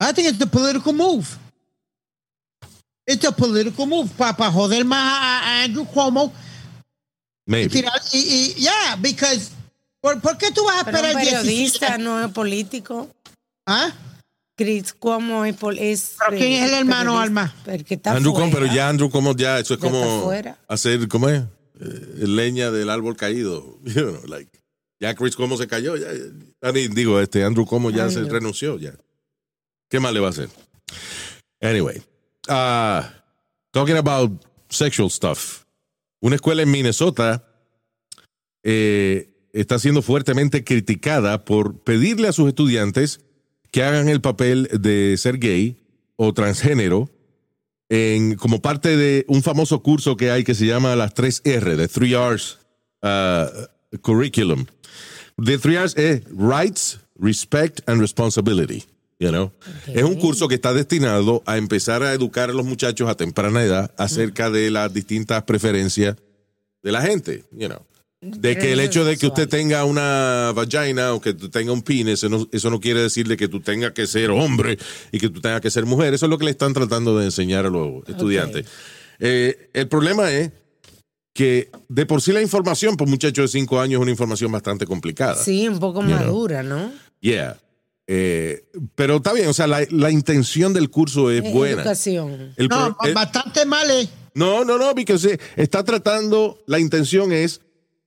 [0.00, 1.38] I think it's the political move.
[3.06, 4.10] It's a political move.
[4.18, 6.32] Para joder más a, Andrew Cuomo.
[7.46, 7.70] Maybe.
[7.70, 9.50] Tirar, y, y, yeah, because.
[10.00, 11.98] ¿por, por qué tú vas a Pero un periodista 17?
[11.98, 13.08] no es político.
[13.66, 13.92] ¿Ah?
[14.56, 17.54] Chris Cuomo es, pol- es ¿Pero quién es el hermano, Alma?
[17.66, 20.22] El que está Andrew Cuomo, pero ya Andrew como ya, eso es Ya está como
[20.24, 20.58] fuera.
[20.68, 21.42] hacer, ¿cómo es?
[21.82, 23.78] Eh, leña del árbol caído.
[23.84, 24.50] You know, like,
[25.00, 26.08] ya Chris Cuomo se cayó, ya,
[26.72, 28.94] digo, este Andrew Cuomo ya se renunció, ya.
[29.90, 30.48] ¿Qué más le va a hacer?
[31.60, 32.00] Anyway,
[32.48, 33.02] uh,
[33.72, 34.30] talking about
[34.68, 35.64] sexual stuff.
[36.20, 37.44] Una escuela en Minnesota
[38.62, 43.20] eh, está siendo fuertemente criticada por pedirle a sus estudiantes
[43.72, 45.78] que hagan el papel de ser gay
[46.14, 47.10] o transgénero
[47.92, 51.88] en, como parte de un famoso curso que hay que se llama las 3R, de
[51.88, 52.58] 3 R's
[53.02, 54.64] uh, Curriculum.
[55.36, 58.82] The 3 R's es Rights, Respect and Responsibility.
[59.18, 59.52] You know?
[59.88, 63.62] Es un curso que está destinado a empezar a educar a los muchachos a temprana
[63.62, 66.16] edad acerca de las distintas preferencias
[66.82, 67.44] de la gente.
[67.52, 67.82] You know?
[68.24, 71.82] De que el hecho de que usted tenga una vagina o que tú tenga un
[71.82, 74.78] pene, eso no, eso no quiere decir de que tú tengas que ser hombre
[75.10, 76.14] y que tú tengas que ser mujer.
[76.14, 78.66] Eso es lo que le están tratando de enseñar a los estudiantes.
[79.18, 80.52] Eh, el problema es
[81.34, 84.86] que de por sí la información, por muchachos de cinco años, es una información bastante
[84.86, 85.34] complicada.
[85.34, 86.18] Sí, un poco You know.
[86.20, 86.92] madura, ¿no?
[87.20, 87.58] Yeah.
[88.06, 91.82] Eh, pero está bien, o sea, la, la intención del curso es Eh, buena.
[91.82, 92.52] Educación.
[92.56, 94.08] El No, bastante mal eh.
[94.34, 97.60] no, no, no, porque se- está tratando, la intención es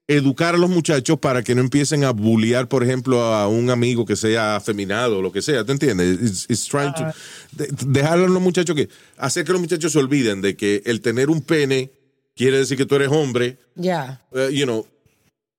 [0.07, 4.05] educar a los muchachos para que no empiecen a bullear, por ejemplo, a un amigo
[4.05, 6.19] que sea afeminado o lo que sea, ¿te entiendes?
[6.21, 7.11] It's- it's trying to-
[7.53, 8.87] de- dejar a los muchachos que,
[9.17, 11.91] hacer que los muchachos se olviden de que el tener un pene
[12.35, 14.21] quiere decir que tú eres hombre, Ya.
[14.33, 14.85] eh, you know,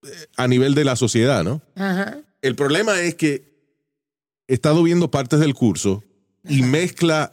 [0.05, 1.61] eh, a nivel de la sociedad, ¿no?
[1.75, 2.19] Ajá.
[2.43, 3.57] El problema es que
[4.47, 6.05] he estado viendo partes del curso
[6.49, 7.33] y mezcla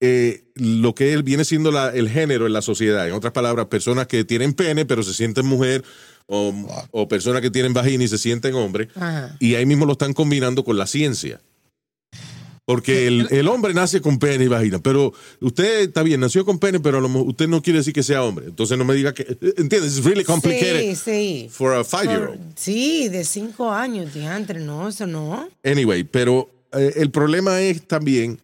[0.00, 3.06] eh, lo que él viene siendo la- el género en la sociedad.
[3.08, 5.82] En otras palabras, personas que tienen pene pero se sienten mujer
[6.26, 6.54] o,
[6.92, 8.88] o personas que tienen vagina y se sienten hombre.
[8.94, 9.36] Ajá.
[9.40, 11.40] Y ahí mismo lo están combinando con la ciencia.
[12.66, 16.58] Porque el, el hombre nace con pene y vagina, pero usted está bien, nació con
[16.58, 18.46] pene, pero a lo mejor usted no quiere decir que sea hombre.
[18.46, 19.98] Entonces no me diga que, ¿entiendes?
[19.98, 21.48] It's really complicated Sí, sí.
[21.50, 22.38] for a five-year-old.
[22.38, 25.46] Por- sí, de cinco años, diantre, no, eso no.
[25.62, 28.40] Anyway, pero eh, el problema es también,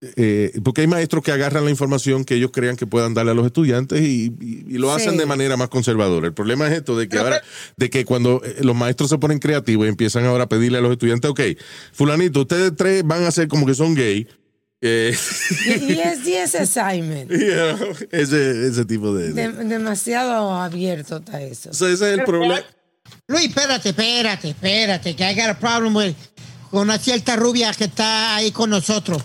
[0.00, 3.34] eh, porque hay maestros que agarran la información que ellos crean que puedan darle a
[3.34, 5.18] los estudiantes y, y- y lo hacen Sí.
[5.18, 6.26] de manera más conservadora.
[6.28, 7.42] El problema es esto, de que ahora,
[7.76, 10.80] de que cuando eh, los maestros se ponen creativos y empiezan ahora a pedirle a
[10.82, 11.40] los estudiantes, ok,
[11.92, 14.28] fulanito, ustedes tres van a ser como que son gay.
[14.80, 15.16] eh,
[15.66, 17.30] Y, y es 10 assignment.
[18.12, 19.32] ese, ese tipo de...
[19.32, 21.70] de- De- demasiado abierto está eso.
[21.70, 22.60] O sea, ese es el problema.
[23.26, 26.14] Luis, espérate, espérate, espérate, que I got a problem with-
[26.70, 29.24] con una cierta rubia que está ahí con nosotros.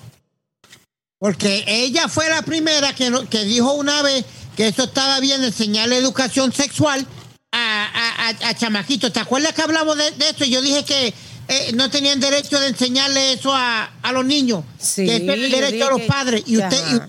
[1.23, 4.25] Porque ella fue la primera que, no- que dijo una vez
[4.57, 7.07] que eso estaba bien enseñarle educación sexual
[7.53, 9.13] a, a, a- a chamaquitos.
[9.13, 10.43] ¿Te acuerdas que hablamos de, de eso?
[10.43, 11.13] Yo dije que
[11.47, 14.65] eh, no tenían derecho de enseñarle eso a, a los niños.
[14.77, 16.43] Sí, que es el derecho de los que- padres.
[16.45, 17.01] Y usted.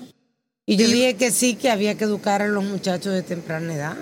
[0.65, 3.75] Y yo y- dije que sí, que había que educar a los muchachos de temprana
[3.75, 3.97] edad.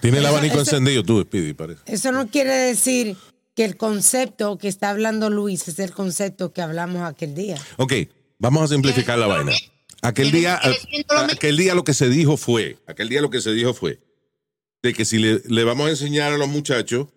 [0.00, 1.82] Tiene el abanico eso- encendido tú, Speedy, parece.
[1.84, 3.14] Eso no quiere decir
[3.54, 7.58] que el concepto que está hablando Luis es el concepto que hablamos aquel día.
[7.76, 7.92] Ok,
[8.44, 9.52] vamos a simplificar la vaina.
[10.02, 10.60] Aquel ¿Quiere- día,
[11.32, 14.00] aquel día lo que se dijo fue, aquel día lo que se dijo fue
[14.82, 17.08] de que si le, le vamos a enseñar a los muchachos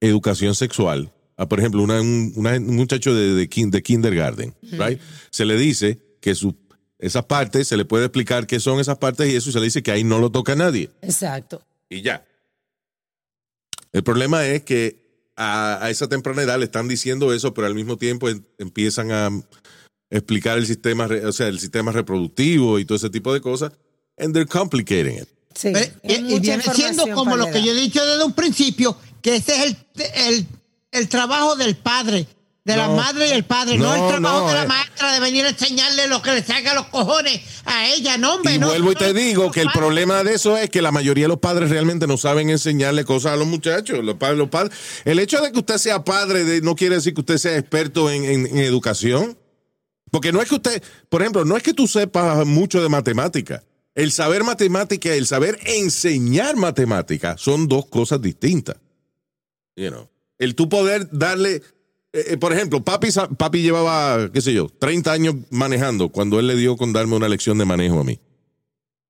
[0.00, 4.54] educación sexual, a, por ejemplo, una- un, una- un muchacho de, de, kin- de kindergarten,
[4.72, 5.00] right?
[5.30, 6.54] Se le dice que su,
[7.00, 9.64] esas partes, se le puede explicar qué son esas partes y eso y se le
[9.64, 11.60] dice que ahí no lo toca nadie Exacto.
[11.90, 12.24] y ya.
[13.92, 17.74] El problema es que a, a esa temprana edad le están diciendo eso, pero al
[17.74, 19.30] mismo tiempo em- empiezan a
[20.10, 23.72] explicar el sistema, re- o sea, el sistema reproductivo y todo ese tipo de cosas,
[24.18, 25.28] and they're complicating it.
[25.54, 25.70] Sí.
[25.72, 28.24] Pero- y, es y mucha viene siendo como lo la que yo he dicho desde
[28.24, 29.76] un principio, que ese es el,
[30.14, 30.46] el,
[30.92, 32.26] el trabajo del padre,
[32.64, 32.96] de la No.
[32.96, 34.68] madre y el padre, no, No, el trabajo no, de la eh.
[34.68, 38.54] maestra de venir a enseñarle lo que le saca los cojones a ella, no, hombre.
[38.54, 40.92] Y no, vuelvo y no, te digo que el problema de eso es que la
[40.92, 44.04] mayoría de los padres realmente no saben enseñarle cosas a los muchachos.
[44.04, 44.76] Los padres, los padres.
[45.06, 48.10] El hecho de que usted sea padre de- no quiere decir que usted sea experto
[48.10, 49.38] en, en- en educación.
[50.10, 53.62] Porque no es que usted, por ejemplo, no es que tú sepas mucho de matemática.
[53.94, 58.76] El saber matemática y el saber enseñar matemática son dos cosas distintas.
[59.76, 60.08] You know.
[60.38, 61.56] El tú poder darle,
[62.12, 66.46] eh, eh, por ejemplo, papi, papi llevaba, qué sé yo, 30 años manejando cuando él
[66.46, 68.20] le dio con darme una lección de manejo a mí.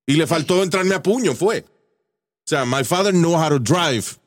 [0.06, 1.66] Y le faltó entrarme a puño, fue.
[1.68, 4.18] O sea, my father knows how to drive,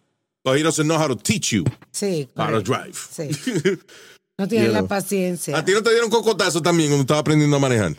[0.44, 2.96] but he doesn't know how to teach you Sí, how to drive.
[2.96, 3.30] Sí.
[4.42, 5.56] No tiene You la paciencia.
[5.56, 7.96] ¿A ti no te dieron cocotazo también cuando estabas aprendiendo a manejar?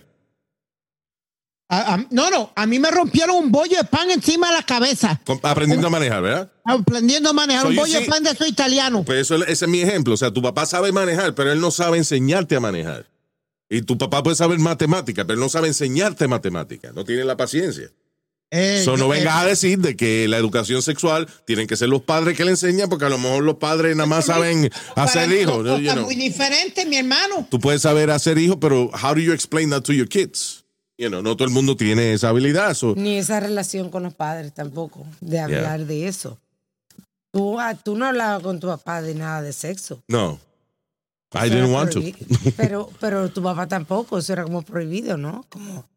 [1.68, 4.62] A- a- no, no, a mí me rompieron un bollo de pan encima de la
[4.64, 6.52] cabeza, Aprendiendo a manejar, ¿verdad?
[6.64, 9.04] aprendiendo a manejar So un bollo de pan de eso italiano.
[9.04, 10.14] Pues eso, ese es mi ejemplo.
[10.14, 13.06] O sea, tu papá sabe manejar, pero él no sabe enseñarte a manejar.
[13.70, 16.90] Y tu papá puede saber matemática, pero él no sabe enseñarte matemática.
[16.92, 17.88] No tiene la paciencia.
[18.54, 21.88] Eh, Eso no eh, vengas a decir de que la educación sexual tienen que ser
[21.88, 25.32] los padres que le enseñan, porque a lo mejor los padres nada más saben hacer
[25.32, 25.64] hijos.
[25.64, 25.78] ¿no?
[25.78, 26.04] You know.
[26.04, 27.46] muy diferentes, mi hermano.
[27.50, 30.64] Tú puedes saber hacer hijos, pero how do you explain that to your kids?
[30.98, 32.74] You know, no todo el mundo tiene esa habilidad.
[32.74, 36.38] so- Ni esa relación con los padres tampoco, de hablar de eso.
[37.32, 40.02] Tú, ah, tú no hablabas con tu papá de nada de sexo.
[40.08, 40.38] no.
[41.34, 42.02] I Eso didn't want to.
[42.58, 45.46] Pero, pero tu papá tampoco, eso era como prohibido, ¿no?
[45.48, 45.88] Como,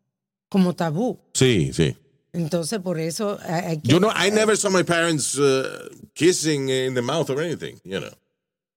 [0.47, 1.19] como tabú.
[1.33, 1.97] Sí, sí.
[2.35, 3.87] Entonces, por eso hay hay que...
[3.89, 7.99] Yo no, I never saw my parents uh, kissing in the mouth or anything, you
[7.99, 8.11] know.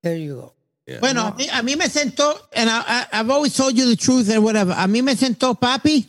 [0.02, 0.54] There you go.
[0.86, 1.00] Yeah.
[1.00, 3.96] Bueno, a, mí, a mí me sentó, and I, I- I've always told you the
[3.96, 4.72] truth and whatever.
[4.76, 6.08] A mí me sentó papi,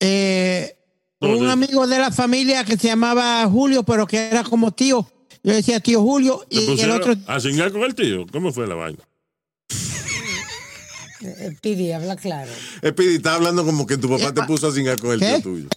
[0.00, 0.76] eh,
[1.20, 5.06] un amigo de la familia que se llamaba Julio, pero que era como tío.
[5.42, 7.16] Yo decía tío Julio ¿Te y el pusieron otro.
[7.26, 8.26] a cingar con el tío?
[8.32, 9.02] ¿Cómo fue la vaina?
[11.20, 12.50] Eh, Pidi, habla claro.
[12.86, 15.26] Speedy, está hablando como que tu papá te puso a cingar con el ¿Qué?
[15.34, 15.68] tío tuyo.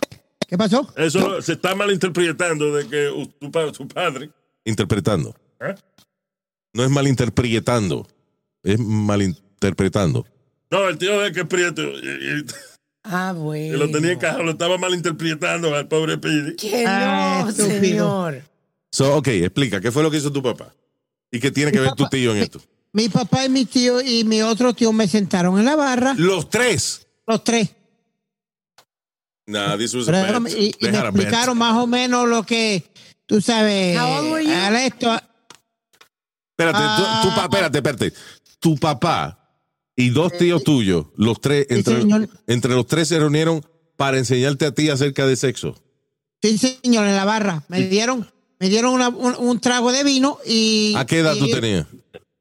[0.48, 0.92] ¿Qué pasó?
[0.96, 4.30] Eso se está malinterpretando de que tu, tu padre.
[4.66, 5.36] Interpretando.
[5.60, 5.76] ¿eh?
[6.74, 8.08] No es malinterpretando.
[8.64, 10.26] es malinterpretando.
[10.70, 11.82] No, el tío de que es prieto.
[11.82, 12.46] Y, y-
[13.10, 13.78] Ah, bueno.
[13.78, 16.56] lo tenía encajado, lo estaba malinterpretando al pobre Pidi.
[16.58, 17.80] Que Ah, no, estúpido.
[17.80, 18.42] señor.
[18.92, 20.74] So, ok, explica, ¿qué fue lo que hizo tu papá?
[21.32, 22.60] ¿Y qué tiene que ver tu tío en esto?
[22.92, 26.50] Mi papá y mi tío y mi otro tío me sentaron en la barra, Los
[26.50, 27.08] tres.
[27.26, 27.70] los tres.
[29.48, 30.54] Nah, this was a Pero- bet.
[30.58, 32.84] y, me a explicaron más o menos lo que,
[33.26, 35.18] tú sabes, al esto,
[36.60, 37.20] Espérate, Ah.
[37.24, 38.14] tu, pa- espérate, espérate.
[38.60, 39.40] Tu papá
[39.96, 42.28] y dos tíos tuyos, los tres, entre, señor.
[42.48, 43.64] entre los tres se reunieron
[43.96, 45.76] para enseñarte a ti acerca de sexo.
[46.42, 47.64] sí señor, en la barra.
[47.68, 48.30] Me dieron,
[48.60, 50.94] me dieron una- un, un trago de vino y...
[50.98, 51.86] ¿A qué edad y- tú tenías?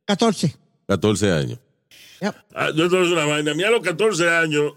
[0.06, 0.56] 14.
[0.88, 1.58] 14 años.
[2.54, 3.50] Ah, yo te voy a decir una vaina.
[3.50, 4.72] A mí a los 14 años,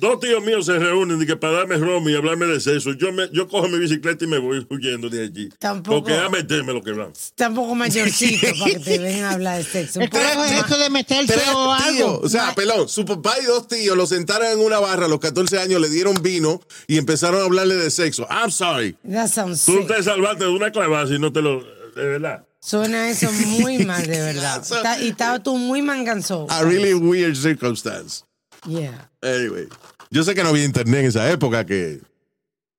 [0.00, 2.92] dos tíos míos se reúnen di que para darme rom y hablarme de sexo.
[2.94, 5.48] Yo, me, yo cojo mi bicicleta y me voy huyendo de allí.
[5.58, 7.12] Tampoco- Porque a meterme lo que van.
[7.36, 10.00] Tampoco mayorcito para que te vengan a hablar de sexo.
[10.00, 12.20] Poco esto de meterse o algo.
[12.22, 15.20] O sea, pelón, su papá y dos tíos lo sentaron en una barra a los
[15.20, 18.26] 14 años, le dieron vino y empezaron a hablarle de sexo.
[18.30, 18.96] I'm sorry.
[19.08, 19.86] That sounds Tú sick.
[19.88, 21.62] te salvaste de una clavada y no te lo.
[21.94, 22.46] De verdad.
[22.62, 24.60] Suena eso muy mal, de verdad.
[24.62, 26.46] Está- y estaba tú muy manganzón.
[26.48, 28.22] A really weird circumstance.
[28.66, 29.10] Yeah.
[29.22, 29.66] Anyway.
[30.10, 32.00] Yo sé que no había internet en esa época que...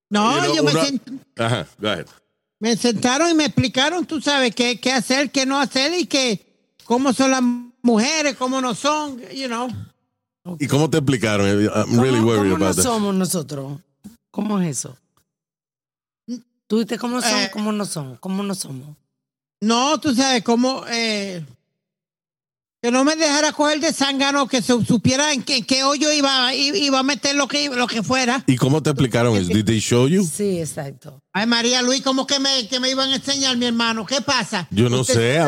[0.09, 2.05] No, you know, yo me, sent- Ajá, go ahead.
[2.59, 6.45] me sentaron y me explicaron, tú sabes, qué, qué hacer, qué no hacer y que
[6.83, 7.41] cómo son las
[7.81, 9.69] mujeres, cómo no son, you know.
[10.59, 11.47] ¿Y cómo te explicaron?
[11.47, 12.83] I'm really ¿Cómo, worried cómo no about that.
[12.83, 13.79] somos nosotros?
[14.31, 14.97] ¿Cómo es eso?
[16.67, 17.39] ¿Tú viste cómo son?
[17.39, 17.49] Eh.
[17.53, 18.17] ¿Cómo no son?
[18.17, 18.95] ¿Cómo no somos?
[19.61, 20.83] No, tú sabes, cómo...
[20.89, 21.45] eh,
[22.81, 26.11] que no me dejara coger de zángano, que se supiera en qué, en qué hoyo
[26.11, 28.43] iba, iba a meter lo que, lo que fuera.
[28.47, 29.49] ¿Y cómo te explicaron eso?
[29.53, 30.23] Did they show you?
[30.23, 31.21] Sí, exacto.
[31.31, 34.05] Ay, María Luis, ¿cómo que me, que me iban a enseñar, mi hermano?
[34.05, 34.67] ¿Qué pasa?
[34.71, 35.39] Yo no sé.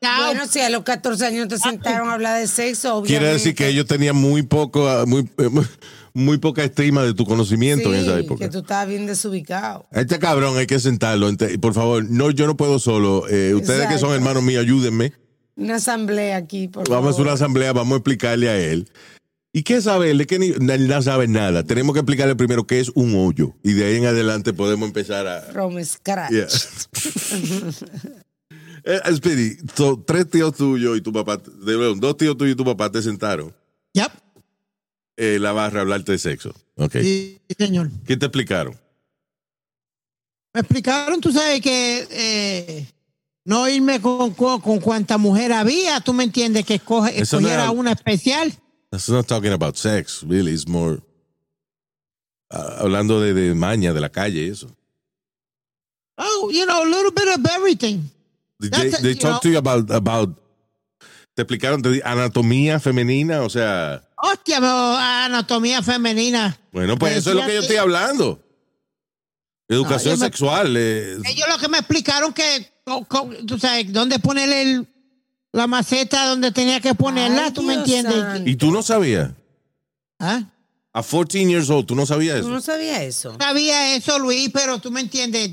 [0.00, 3.18] Bueno, si a los 14 años te sentaron a hablar de sexo, obviamente.
[3.18, 5.50] Quiere decir que ellos tenían muy poco, ah, muy, eh,
[6.14, 8.46] muy poca estima de tu conocimiento en esa Sí, época.
[8.46, 9.84] que tú estabas bien desubicado.
[9.92, 11.30] Este cabrón hay que sentarlo.
[11.60, 13.28] Por favor, no, yo no puedo solo.
[13.28, 15.12] Eh, ustedes que son hermanos míos, ayúdenme.
[15.60, 18.88] Una asamblea aquí, por Vamos a una asamblea, vamos a explicarle a él.
[19.52, 20.16] ¿Y qué sabe él?
[20.16, 21.64] ¿De qué ni, no sabe nada?
[21.64, 23.54] Tenemos que explicarle primero qué es un hoyo.
[23.62, 25.42] Y de ahí en adelante podemos empezar a...
[25.42, 26.30] From scratch.
[26.32, 26.46] Yeah.
[28.82, 32.56] Eh, Speedy, so, tres tíos tuyos y tu papá, de nuevo, dos tíos tuyos y
[32.56, 33.54] tu papá te sentaron
[33.92, 34.10] Yep.
[35.18, 36.54] en la barra a hablarte de sexo.
[36.76, 36.92] Ok.
[37.02, 37.90] Sí, señor.
[38.06, 38.74] ¿Qué te explicaron?
[40.54, 42.86] Me explicaron, tú sabes, que eh,
[43.44, 47.48] no irme con, con, con cuanta mujer había, tú me entiendes, que escoge, Eso no
[47.48, 48.52] escogiera era- una especial.
[48.90, 50.52] That's not talking about sex, really.
[50.52, 51.00] It's more
[52.50, 54.68] ah, hablando de, de maña, de la calle, eso.
[56.18, 58.10] Oh, you know, a little bit of everything.
[58.60, 59.40] Did That's they, they you talk know.
[59.40, 60.36] to you about, about
[61.34, 66.58] te explicaron de anatomía femenina, o sea, Hostia, pero anatomía femenina.
[66.72, 68.38] bueno, pues eso es lo que yo estoy hablando.
[69.74, 70.76] Educación No, yo me- sexual.
[70.76, 72.70] eh, Ellos lo que me explicaron que,
[73.46, 74.86] tú sabes, dónde poner el,
[75.52, 78.14] la maceta, donde tenía que ponerla, Ay, tú me entiendes.
[78.14, 78.50] santo.
[78.50, 79.30] y tú no sabías.
[80.18, 80.42] ¿Ah?
[80.92, 82.50] A 14 years old, tú no sabías Tú eso.
[82.50, 83.36] no sabías eso.
[83.40, 85.52] Sabía eso, Luis, pero tú me entiendes.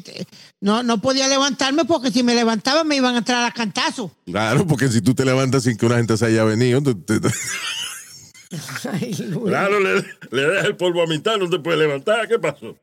[0.60, 4.12] No, no podía levantarme porque si me levantaba me iban a entrar a cantazo.
[4.26, 7.20] Claro, porque si tú te levantas sin que una gente se haya venido, tú- te-
[7.20, 7.30] te-
[8.92, 9.46] Ay, Luis.
[9.50, 12.28] Claro, le, le dejas el polvo a mitad, no te puedes levantar.
[12.28, 12.76] ¿Qué pasó?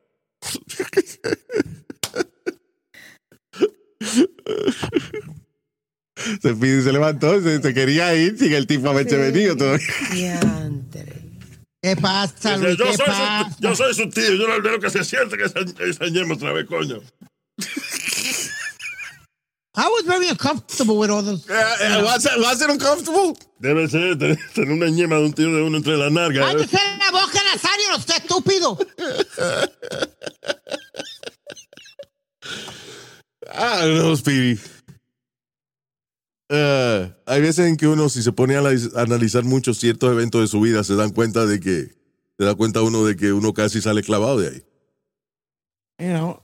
[6.41, 9.87] Se, pide- se levantó, se, se quería ir sin el tipo haberse venido todavía.
[10.11, 11.13] Diantre.
[11.81, 12.77] ¿Qué pasa, Luis?
[12.77, 13.49] yo, ¿Qué soy pasa?
[13.55, 15.45] su, yo soy su tío, yo no veo que se siente que
[16.11, 17.01] ñema otra vez, coño.
[19.77, 21.45] I was very uncomfortable with all those.
[21.49, 23.33] ¿Va a ser, va a ser uncomfortable?
[23.59, 24.39] Debe ser tener,
[24.71, 26.45] una ñema de un tío de uno entre las nalgas.
[26.53, 27.89] ¡Cállese la boca, Nazario!
[27.91, 28.77] ¡No esté estúpido!
[33.47, 34.59] Ah, no, Speedy.
[36.49, 40.11] Eh, hay veces en que uno, si se pone a analiz- a analizar muchos ciertos
[40.11, 41.95] eventos de su vida, se dan cuenta de que,
[42.37, 44.63] se da cuenta uno de que uno casi sale clavado de ahí.
[45.97, 46.43] You know,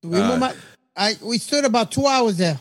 [0.00, 1.10] tuvimos Ah.
[1.10, 2.58] I, we stood about two hours there.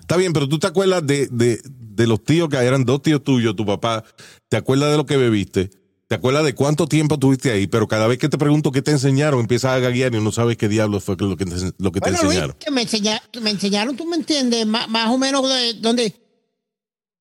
[0.00, 3.22] Está bien, pero tú te acuerdas de, de, de los tíos que eran dos tíos
[3.22, 4.02] tuyos, tu papá,
[4.48, 5.70] te acuerdas de lo que bebiste,
[6.10, 8.90] te acuerdas de cuánto tiempo tuviste ahí, pero cada vez que te pregunto qué te
[8.90, 12.00] enseñaron, empiezas a gaguear y no sabes qué diablo fue lo que te, lo que
[12.00, 12.56] te Bueno, Luis, enseñaron.
[12.58, 16.12] que me, enseña- me enseñaron, tú me entiendes, más, más o menos de donde.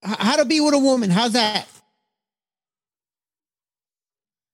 [0.01, 1.65] How to be with a woman, how's that?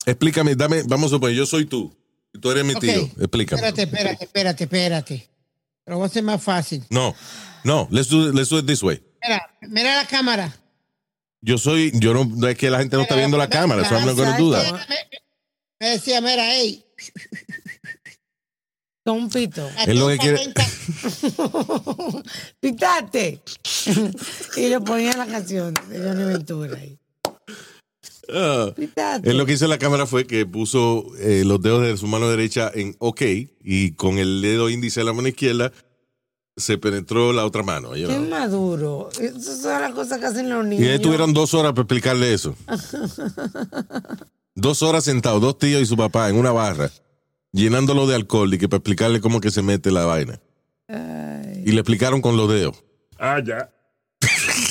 [0.05, 1.95] Explícame, dame, vamos a suponer, yo soy tú,
[2.33, 3.61] y tú eres mi tío, explícame.
[3.65, 5.29] Espérate, espérate, espérate, espérate.
[5.85, 6.83] Pero va a ser más fácil.
[6.89, 7.15] No,
[7.63, 9.01] no, let's do, let's do it this way.
[9.23, 10.53] Mira, mira la cámara.
[11.45, 13.93] Yo soy, yo no, no es que la gente no está viendo la cámara, eso
[13.93, 14.65] do that.
[14.65, 14.95] Exacto.
[15.79, 16.83] Me, decía, mira, hey.
[19.05, 19.69] Con un pito.
[19.85, 20.39] Es lo que quiere-
[22.59, 23.41] Pitate.
[24.57, 26.97] y le ponía la canción de Johnny Ventura ahí.
[28.33, 28.73] Ah.
[28.75, 29.29] Pitate.
[29.29, 32.07] Él lo que hizo en la cámara fue que puso eh, los dedos de su
[32.07, 33.21] mano derecha en OK
[33.63, 35.71] y con el dedo índice de la mano izquierda
[36.57, 37.95] se penetró la otra mano.
[37.95, 38.29] you Qué know.
[38.29, 39.09] maduro.
[39.19, 40.87] Esas son las cosas que hacen los Y niños.
[40.87, 42.55] ellos tuvieron dos horas para explicarle eso.
[44.55, 46.89] dos horas sentados, dos tíos y su papá en una barra,
[47.51, 50.39] llenándolo de alcohol y que para explicarle cómo que se mete la vaina.
[51.65, 52.83] Y le explicaron con los dedos.
[53.17, 53.69] Ah, ya.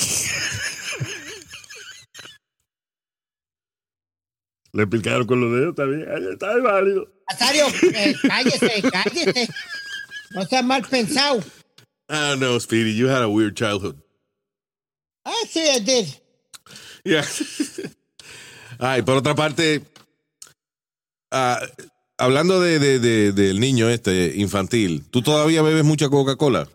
[4.73, 6.05] Le explicaron con los dedos, bien.
[6.09, 7.07] Ahí Está válido.
[7.29, 9.47] Nazario, eh, cállese, cállese.
[10.31, 11.39] No seas mal pensado.
[12.09, 13.97] I don't know, Speedy, you had a weird childhood.
[15.25, 16.07] Ah, sí, I did.
[17.03, 17.25] Yeah.
[18.79, 19.81] Ay, por otra parte,
[21.31, 21.59] ah,
[22.17, 26.67] hablando de, de- de- del niño este infantil, ¿tú todavía bebes mucha Coca-Cola?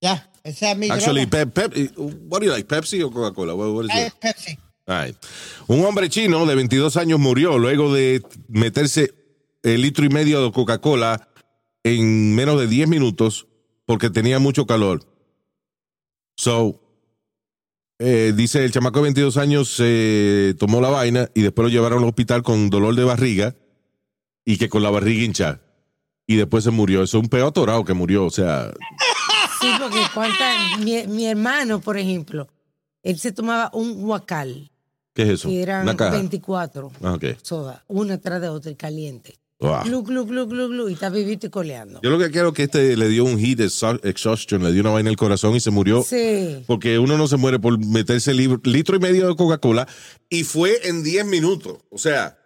[0.00, 1.46] Ya, esa es mi Actually, droga.
[1.52, 3.54] Pep, Pep, what do you like, Pepsi o Coca-Cola?
[3.54, 4.12] What, what is it?
[4.20, 4.58] Pepsi.
[4.88, 5.16] All right.
[5.68, 9.12] Un hombre chino de 22 años murió luego de meterse
[9.62, 11.28] el litro y medio de Coca-Cola
[11.82, 13.46] en menos de 10 minutos
[13.86, 15.02] porque tenía mucho calor.
[16.36, 16.80] So,
[17.98, 22.02] eh, dice el chamaco de 22 años se tomó la vaina y después lo llevaron
[22.02, 23.54] al hospital con dolor de barriga
[24.44, 25.60] y que con la barriga hincha.
[26.26, 27.02] Y después se murió.
[27.04, 28.26] Eso es un peo atorado que murió.
[28.26, 28.72] O sea,
[29.60, 32.48] Sí, porque cuánta, mi, mi hermano, por ejemplo,
[33.02, 34.70] él se tomaba un guacal,
[35.14, 35.48] ¿qué es eso?
[35.48, 36.10] que eran Una caja.
[36.16, 37.24] 24 Ah, ok.
[37.42, 39.38] sodas, una tras de otra y caliente.
[39.58, 39.84] Wow.
[39.84, 41.98] Glu, glu, glu, glu, glu, y está vivito y coleando.
[42.02, 44.82] Yo lo que quiero es que este le dio un heat exha- exhaustion, le dio
[44.82, 46.02] una vaina en el corazón y se murió.
[46.02, 46.62] Sí.
[46.66, 49.88] Porque uno no se muere por meterse libro- litro y medio de Coca-Cola
[50.28, 51.78] y fue en 10 minutos.
[51.90, 52.36] O sea,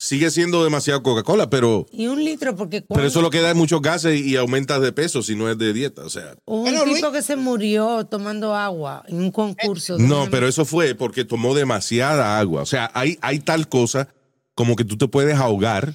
[0.00, 3.56] sigue siendo demasiado Coca-Cola, pero, Y un litro, porque pero eso lo que da es
[3.56, 6.02] muchos gases y aumentas de peso si no es de dieta.
[6.04, 9.96] O sea, un Pero, tipo Luis- que se murió tomando agua en un concurso.
[9.96, 12.62] no, pero eso fue porque tomó demasiada agua.
[12.62, 14.08] O sea, hay, hay tal cosa
[14.56, 15.94] como que tú te puedes ahogar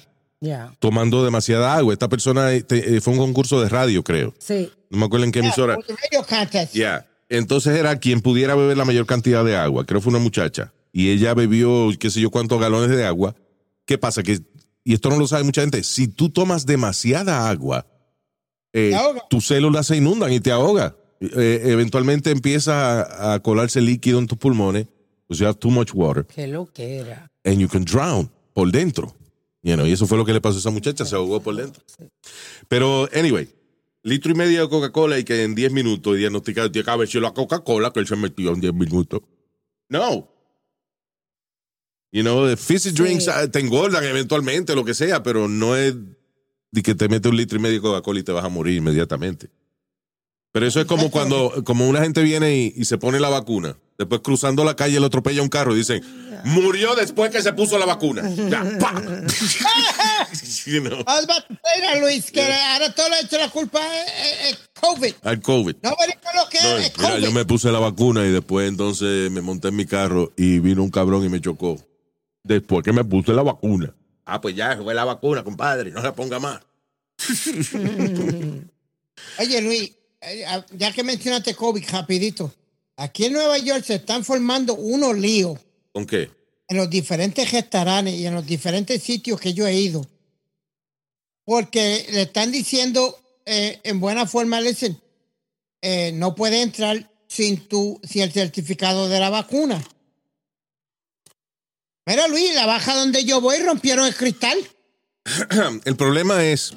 [0.78, 1.92] Tomando demasiada agua.
[1.92, 4.34] Esta persona este, eh, fue un concurso de radio, creo.
[4.38, 4.70] sí.
[4.90, 5.76] No me acuerdo en qué emisora.
[5.76, 6.74] Yeah, radio contest.
[6.74, 7.06] Ya.
[7.28, 9.84] Entonces era quien pudiera beber la mayor cantidad de agua.
[9.84, 10.72] Creo que fue una muchacha.
[10.92, 13.34] Y ella bebió qué sé yo cuántos galones de agua.
[13.86, 14.22] ¿Qué pasa?
[14.22, 14.38] Que,
[14.84, 17.86] y esto no lo sabe mucha gente, si tú tomas demasiada agua,
[18.72, 18.96] eh,
[19.28, 20.94] tus células se inundan y te ahoga.
[21.20, 24.86] Eh, eventualmente empieza a, a colarse líquido en tus pulmones.
[25.26, 26.24] O sea, too much water.
[26.26, 27.30] Qué lo que era.
[27.44, 29.12] And you can drown por dentro.
[29.64, 31.56] You know, y eso fue lo que le pasó a esa muchacha, se ahogó por
[31.56, 31.82] dentro.
[32.68, 33.48] Pero, anyway,
[34.02, 37.32] litro y medio de Coca-Cola y que en 10 minutos diagnosticado, tío, cabe si la
[37.32, 39.22] Coca-Cola que él se metió en 10 minutos.
[39.88, 40.28] No.
[42.12, 45.94] You know, the fizzy drinks ah, te engordan eventualmente, lo que sea, pero no es
[46.70, 48.76] de que te metes un litro y medio de Coca-Cola y te vas a morir
[48.76, 49.48] inmediatamente.
[50.52, 53.78] Pero eso es como cuando como una gente viene y, y se pone la vacuna.
[53.96, 56.02] Después cruzando la calle le atropella un carro y dicen,
[56.44, 58.28] murió después que se puso la vacuna.
[58.28, 58.92] Ya, ¡pa!
[60.66, 63.50] You know, I was about to say that, Luis, que ahora todo le echa la
[63.50, 65.14] culpa a COVID.
[65.22, 65.76] al COVID.
[65.76, 65.94] Know
[66.34, 67.22] lo que No, es mira, COVID.
[67.22, 70.82] yo me puse la vacuna y después entonces me monté en mi carro y vino
[70.82, 71.76] un cabrón y me chocó.
[72.42, 73.94] Después que me puse la vacuna.
[74.24, 76.60] Ah, pues ya fue la vacuna, compadre, no la ponga más.
[79.38, 79.92] Oye, Luis,
[80.22, 82.52] eh, ya que mencionaste COVID, rapidito.
[82.96, 85.58] Aquí en Nueva York se están formando unos líos
[85.92, 86.30] ¿Con qué?
[86.68, 90.06] en los diferentes restaurantes y en los diferentes sitios que yo he ido.
[91.44, 95.00] Porque le están diciendo eh, en buena forma, dicen,
[95.82, 99.82] eh, no puede entrar sin tu, sin el certificado de la vacuna.
[102.06, 104.58] Mira, Luis, la baja donde yo voy rompieron el cristal.
[105.86, 106.74] El problema es,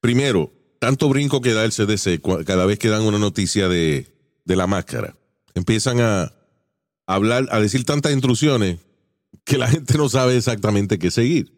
[0.00, 4.08] primero, tanto brinco que da el CDC cada vez que dan una noticia de,
[4.50, 5.16] de la máscara.
[5.54, 6.32] Empiezan a
[7.06, 8.78] hablar, a decir tantas instrucciones
[9.44, 11.52] que la gente no sabe exactamente qué seguir.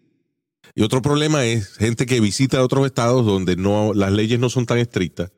[0.74, 4.66] Y otro problema es gente que visita otros estados donde no, las leyes no son
[4.66, 5.32] tan estrictas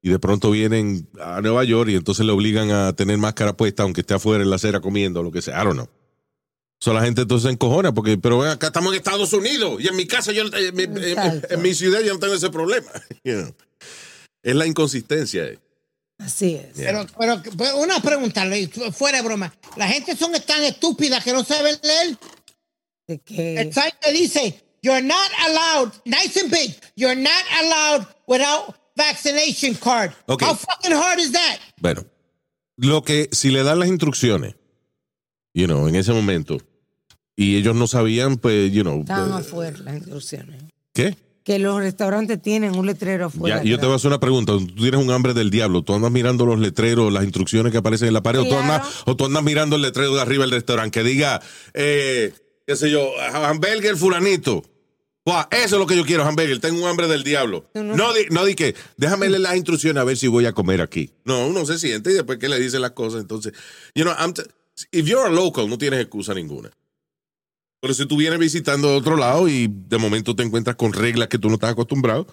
[0.00, 3.82] y de pronto vienen a Nueva York y entonces le obligan a tener máscara puesta
[3.82, 5.60] aunque esté afuera en la acera comiendo o lo que sea.
[5.60, 5.88] I don't know.
[6.80, 9.86] So, la gente entonces se encojona porque, pero ven acá estamos en Estados Unidos y
[9.88, 11.54] en mi casa, yo, no- en, mi- en- Exacto.
[11.54, 12.88] en mi ciudad yo no tengo ese problema.
[13.24, 13.54] You know.
[14.42, 15.44] Es la inconsistencia.
[16.22, 16.68] Así es.
[16.76, 18.44] Pero, pero pero una pregunta,
[18.92, 19.52] fuera de broma.
[19.76, 22.18] La gente son tan estúpidas que no saben leer.
[23.08, 28.06] De que, El sign te dice, you're not allowed, nice and big, you're not allowed
[28.26, 30.12] without vaccination card.
[30.28, 30.46] Okay.
[30.46, 31.58] How fucking hard is that?
[31.80, 32.04] Bueno,
[32.76, 34.54] lo que, si le dan las instrucciones,
[35.54, 36.58] you know, en ese momento,
[37.34, 40.62] y ellos no sabían, pues, you know, Estaban eh, afuera las instrucciones.
[40.92, 41.16] ¿qué?
[41.44, 43.56] Que los restaurantes tienen un letrero afuera.
[43.58, 44.52] Ya, yo te voy a hacer una pregunta.
[44.52, 45.82] Tú tienes un hambre del diablo.
[45.82, 49.02] Tú andas mirando los letreros, las instrucciones que aparecen en la pared, o, tú andas,
[49.06, 51.40] o tú andas mirando el letrero de arriba del restaurante que diga,
[51.74, 52.32] eh,
[52.66, 54.62] qué sé yo, hamburger fulanito.
[55.24, 56.58] Eso es lo que yo quiero, hamburger.
[56.60, 57.68] Tengo un hambre del diablo.
[57.74, 60.52] No- No, di, no di que, déjame leer las instrucciones a ver si voy a
[60.52, 61.10] comer aquí.
[61.24, 63.20] No, uno se siente y después que le dice las cosas.
[63.20, 63.52] Entonces,
[63.94, 64.32] you know, I'm
[64.90, 66.70] if you're a local, no tienes excusa ninguna.
[67.82, 71.26] Pero si tú vienes visitando de otro lado y de momento te encuentras con reglas
[71.26, 72.28] que tú no estás acostumbrado,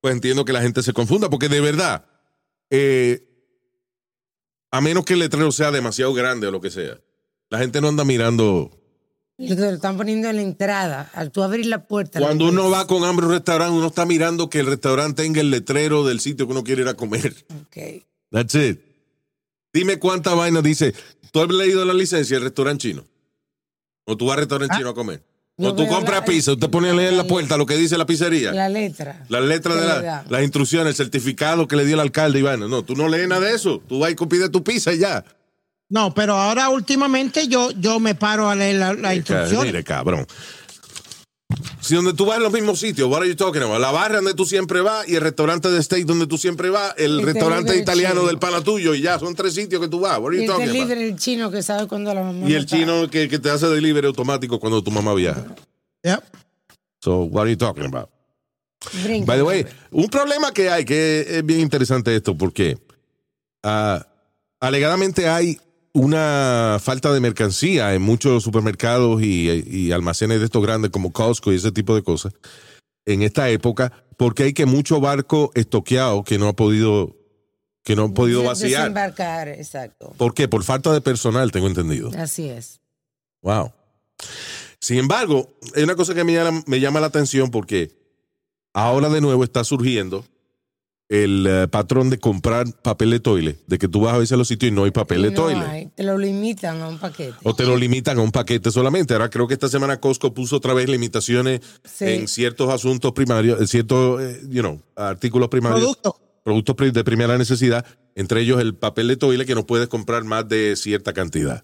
[0.00, 2.04] pues entiendo que la gente se confunda, porque de verdad,
[2.68, 3.24] eh,
[4.72, 6.98] a menos que el letrero sea demasiado grande o lo que sea,
[7.48, 8.76] la gente no anda mirando.
[9.38, 11.08] Lo están poniendo en la entrada.
[11.14, 12.18] Al tú abrir la puerta.
[12.18, 15.40] Cuando uno va con hambre a un restaurante, uno está mirando que el restaurante tenga
[15.40, 17.32] el letrero del sitio que uno quiere ir a comer.
[17.66, 18.02] Ok.
[18.32, 18.80] That's it.
[19.72, 20.92] Dime cuánta vaina dice.
[21.30, 23.04] ¿Tú has leído la licencia del restaurante chino?
[24.04, 25.22] ¿O tú vas al restaurante chino a comer?
[25.58, 26.52] ¿O tú compras la- pizza?
[26.52, 28.52] ¿Usted pone a leer en la puerta lo que dice la pizzería?
[28.52, 29.22] La letra.
[29.28, 32.60] Las letras que de la, las instrucciones, el certificado que le dio el alcalde, Iván.
[32.68, 33.80] No, tú no lees nada de eso.
[33.86, 35.24] Tú vas y pides tu pizza y ya.
[35.90, 39.66] No, pero ahora últimamente yo, yo me paro a leer la, la instrucción.
[39.66, 40.26] Mire, cabrón.
[41.80, 43.80] Si donde tú vas en los mismos sitios, what are you talking about?
[43.80, 46.94] La barra donde tú siempre vas y el restaurante de steak donde tú siempre vas,
[46.98, 48.26] el Y te restaurante italiano chino.
[48.28, 50.18] del pana tuyo y ya, son tres sitios que tú vas.
[50.18, 50.74] What are Y you el talking about?
[50.88, 52.76] delivery el chino que sabe cuando la mamá Y el está.
[52.76, 55.44] chino que, que te hace delivery automático cuando tu mamá viaja.
[56.04, 56.22] Yep.
[57.00, 58.08] So, what are you talking about?
[59.04, 62.78] Brinca, By the way, un problema que hay, que es bien interesante esto, porque
[63.62, 64.04] ah,
[64.60, 65.58] alegadamente hay
[65.94, 71.52] una falta de mercancía en muchos supermercados y, y almacenes de estos grandes como Costco
[71.52, 72.32] y ese tipo de cosas
[73.04, 77.16] en esta época, porque hay que mucho barco estoqueado que no ha podido,
[77.82, 78.82] que no han podido vaciar.
[78.82, 80.12] Desembarcar, exacto.
[80.16, 80.48] ¿Por qué?
[80.48, 82.10] Por falta de personal, tengo entendido.
[82.16, 82.80] Así es.
[83.42, 83.72] Wow.
[84.78, 87.92] Sin embargo, hay una cosa que me llama, me llama la atención porque
[88.72, 90.24] ahora de nuevo está surgiendo
[91.08, 94.36] el eh, patrón de comprar papel de toile, de que tú vas a veces a
[94.36, 95.60] los sitios y no hay papel de toile.
[95.60, 97.34] hay, te lo limitan a un paquete.
[97.42, 99.12] O te lo limitan a un paquete solamente.
[99.12, 102.04] Ahora creo que esta semana Costco puso otra vez limitaciones Sí.
[102.06, 106.16] en ciertos asuntos primarios, en ciertos, eh, you know, artículos primarios Producto.
[106.44, 107.84] productos pri- de primera necesidad,
[108.14, 111.62] entre ellos el papel de toile que no puedes comprar más de cierta cantidad.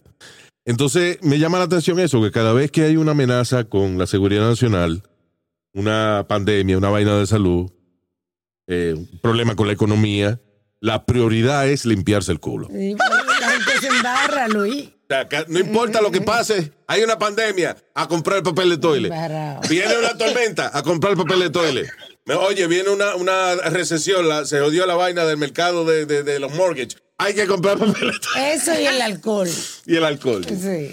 [0.66, 4.06] Entonces, me llama la atención eso, que cada vez que hay una amenaza con la
[4.06, 5.02] seguridad nacional,
[5.72, 7.70] una pandemia, una vaina de salud,
[8.68, 10.40] eh, un problema con la economía,
[10.80, 12.68] la prioridad es limpiarse el culo.
[12.68, 14.90] Sí, pero la gente se embarra, Luis.
[15.48, 19.10] No importa lo que pase, hay una pandemia, a comprar el papel de toile.
[19.68, 21.88] Viene una tormenta, a comprar el papel de toile.
[22.46, 26.38] Oye, viene una, una recesión, la- se odió la vaina del mercado de, de- de
[26.38, 26.98] los mortgages.
[27.16, 28.52] Hay que comprar papel de toile.
[28.52, 29.48] Eso y el alcohol.
[29.86, 30.44] Y el alcohol.
[30.44, 30.90] Sí.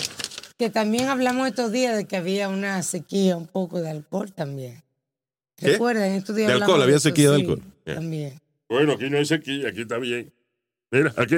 [0.57, 4.81] Que también hablamos estos días de que había una sequía un poco de alcohol también.
[5.57, 5.67] ¿Qué?
[5.73, 6.11] ¿Recuerdan?
[6.11, 7.61] Estos días De alcohol, había sequía de sí, alcohol.
[7.85, 7.95] Yeah.
[7.95, 8.41] También.
[8.69, 10.33] Bueno, aquí no hay sequía, aquí está bien.
[10.91, 11.35] Mira, aquí,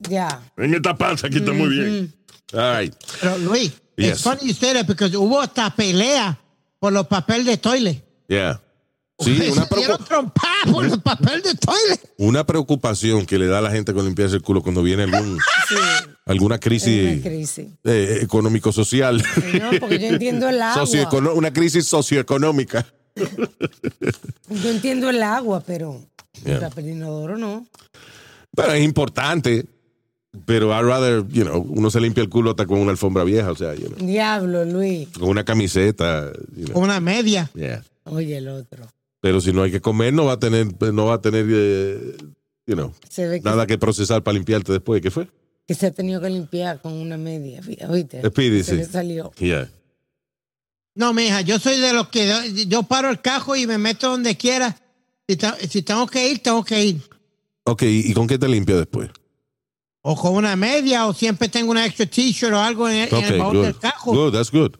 [0.00, 0.42] Ya.
[0.56, 2.14] en esta panza, aquí está muy bien.
[2.52, 2.94] All right.
[3.20, 4.08] Pero Luis, Yes.
[4.10, 6.38] it's funny you say that because hubo hasta pelea
[6.78, 8.02] por los papeles de toile.
[8.28, 8.60] Yeah.
[9.18, 10.30] Sí, Se una, dieron
[10.70, 11.98] por los papeles de toile.
[12.18, 15.38] una preocupación que le da a la gente con limpiarse el culo cuando viene algún,
[15.68, 15.74] Sí.
[16.26, 17.66] alguna crisis, crisis.
[17.84, 19.16] eh, económico-social.
[19.62, 20.84] No, porque yo entiendo el agua.
[20.84, 22.86] Socioecono- una crisis socioeconómica.
[24.50, 26.02] Yo entiendo el agua, pero
[26.44, 26.56] Yeah.
[26.56, 27.66] el papel inodoro no.
[28.54, 29.64] Pero es importante.
[30.44, 33.50] Pero I'd rather, you know, uno se limpia el culo hasta con una alfombra vieja,
[33.50, 35.08] o sea, you know, Diablo, Luis.
[35.18, 36.30] con una camiseta.
[36.54, 37.50] you know, Una media.
[37.54, 37.82] yeah.
[38.04, 38.86] Oye, el otro.
[39.22, 42.16] Pero si no hay que comer, no va a tener, no va a tener, eh,
[42.66, 45.00] you know, Se ve que, nada que procesar para limpiarte después.
[45.00, 45.26] ¿Qué fue?
[45.66, 47.60] que se ha tenido que limpiar con una media.
[47.88, 48.20] ¿Oíste?
[48.28, 48.76] Speedy, se sí.
[48.76, 49.32] le salió.
[49.38, 49.68] Yeah.
[50.96, 54.36] No, mija, yo soy de los que yo paro el cajo y me meto donde
[54.36, 54.76] quiera.
[55.28, 57.00] Si, ta- si tengo que ir, tengo que ir.
[57.64, 59.10] Ok, ¿y con qué te limpia después?
[60.02, 63.24] O con una media, o siempre tengo una extra t-shirt o algo en, el- en
[63.24, 63.64] el baúl good.
[63.64, 64.12] del cajo.
[64.12, 64.72] Good, that's good.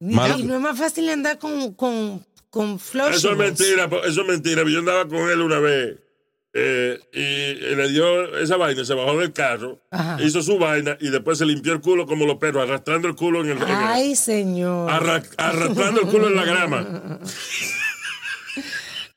[0.00, 2.76] Mal- Y no es más fácil andar con, con, con.
[2.76, 4.62] Eso es mentira, eso es mentira.
[4.66, 5.98] Yo andaba con él una vez
[6.54, 10.18] eh, y le dio esa vaina, se bajó del carro, Ajá.
[10.22, 13.40] hizo su vaina y después se limpió el culo como los perros, arrastrando el culo
[13.40, 13.56] en el.
[13.56, 14.90] en el- Ay, señor.
[14.90, 17.18] arra- arrastrando el culo en la grama.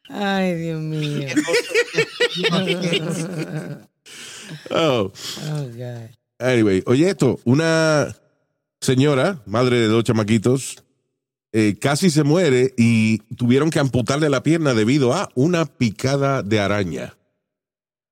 [0.10, 1.28] Ay, Dios mío.
[4.70, 5.12] Oh.
[5.52, 6.10] Oh, God.
[6.40, 8.16] Anyway, oye esto, una
[8.80, 10.84] señora, madre de dos chamaquitos,
[11.52, 16.60] eh, casi se muere y tuvieron que amputarle la pierna debido a una picada de
[16.60, 17.16] araña.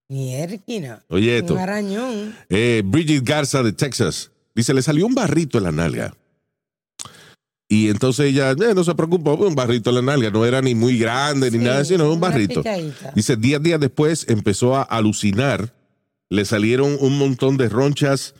[0.10, 1.04] Mierquina.
[1.10, 1.54] Oye, esto.
[1.54, 2.36] Un arañón.
[2.50, 6.14] Eh, Bridget Garza de Texas dice, le salió un barrito en la nalga.
[7.68, 10.76] Y entonces ella eh, no se preocupó, un barrito en la nalga, no era ni
[10.76, 12.62] muy grande ni Sí, nada, sino un barrito.
[12.62, 13.12] picadita.
[13.16, 15.74] Dice, días, días después empezó a alucinar,
[16.30, 18.36] le salieron un montón de ronchas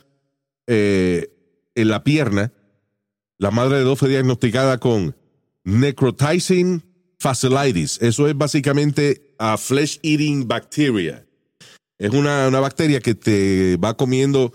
[0.66, 1.32] eh,
[1.74, 2.52] en la pierna.
[3.38, 5.16] La madre de dos fue diagnosticada con
[5.64, 6.82] necrotizing
[7.18, 8.00] fasciitis.
[8.02, 11.26] Eso es básicamente a flesh eating bacteria.
[11.98, 14.52] Es una, una bacteria que te va comiendo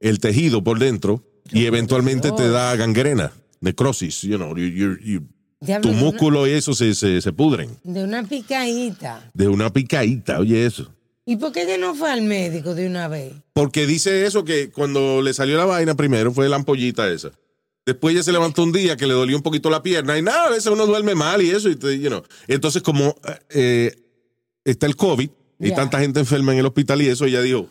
[0.00, 5.28] el tejido por dentro y eventualmente te da gangrena, necrosis, you know, you- you- you-
[5.60, 7.70] Diablo, tu músculo y eso se, se, se pudren.
[7.84, 9.30] De una picadita.
[9.32, 10.92] De una picadita, oye eso.
[11.24, 13.32] ¿Y por qué ella no fue al médico de una vez?
[13.52, 17.30] Porque dice eso que cuando le salió la vaina primero fue la ampollita esa.
[17.86, 20.46] Después ella se levantó un día que le dolió un poquito la pierna y nada,
[20.46, 21.68] a veces uno duerme mal y eso.
[21.68, 22.22] Y te- you know.
[22.48, 23.14] Entonces como
[23.50, 23.94] eh,
[24.64, 27.68] está el COVID y tanta gente enferma en el hospital y eso, ella dijo,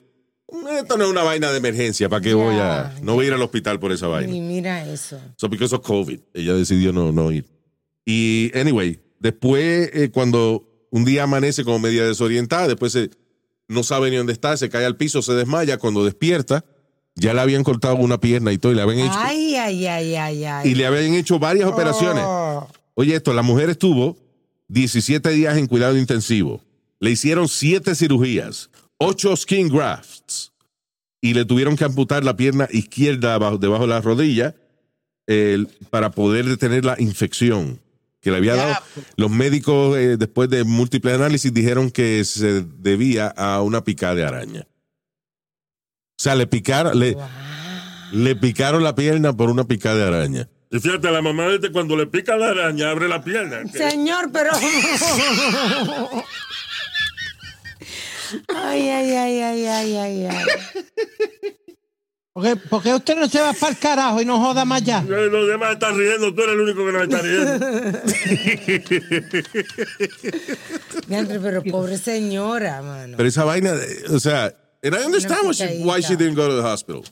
[0.79, 2.93] esto no es una vaina de emergencia, ¿para qué voy a...?
[3.01, 4.33] No voy a ir al hospital por esa vaina.
[4.35, 5.19] Y mira eso.
[5.37, 7.45] So because of COVID, ella decidió no, no ir.
[8.05, 13.11] Y anyway, después eh, cuando un día amanece como media desorientada, después se-
[13.67, 16.65] no sabe ni dónde está, se cae al piso, se desmaya, cuando despierta,
[17.15, 20.15] ya le habían cortado una pierna y todo, y le habían hecho, Ay, ay, ay,
[20.15, 20.69] ay, ay.
[20.69, 22.23] y le habían hecho varias operaciones.
[22.27, 22.67] Oh.
[22.95, 24.17] Oye, esto, la mujer estuvo
[24.67, 26.61] 17 días en cuidado intensivo.
[27.01, 30.53] Le hicieron 7 cirugías, 8 skin grafts
[31.19, 34.55] y le tuvieron que amputar la pierna izquierda abajo, debajo de la rodilla
[35.89, 37.79] para poder detener la infección
[38.21, 38.75] que le había dado.
[39.15, 44.25] Los médicos, eh, después de múltiples análisis, dijeron que se debía a una picada de
[44.25, 44.61] araña.
[44.61, 47.17] O sea, le picaron, le,
[48.11, 50.49] le picaron la pierna por una picada de araña.
[50.69, 53.67] Y fíjate, la mamá de este cuando le pica la araña abre la pierna.
[53.67, 54.51] Señor, pero.
[58.47, 60.45] ay, ay, ay, ay, ay, ay, ay.
[62.33, 64.81] ¿Por qué, por qué usted no se va para el carajo y no joda más
[64.83, 65.01] ya?
[65.01, 67.65] Los demás están riendo, tú eres el único que no está riendo.
[71.41, 73.17] Pero pobre señora, mano.
[73.17, 73.73] Pero esa vaina,
[74.09, 74.45] o sea,
[74.83, 77.03] and I understand why she, why she didn't go to the hospital.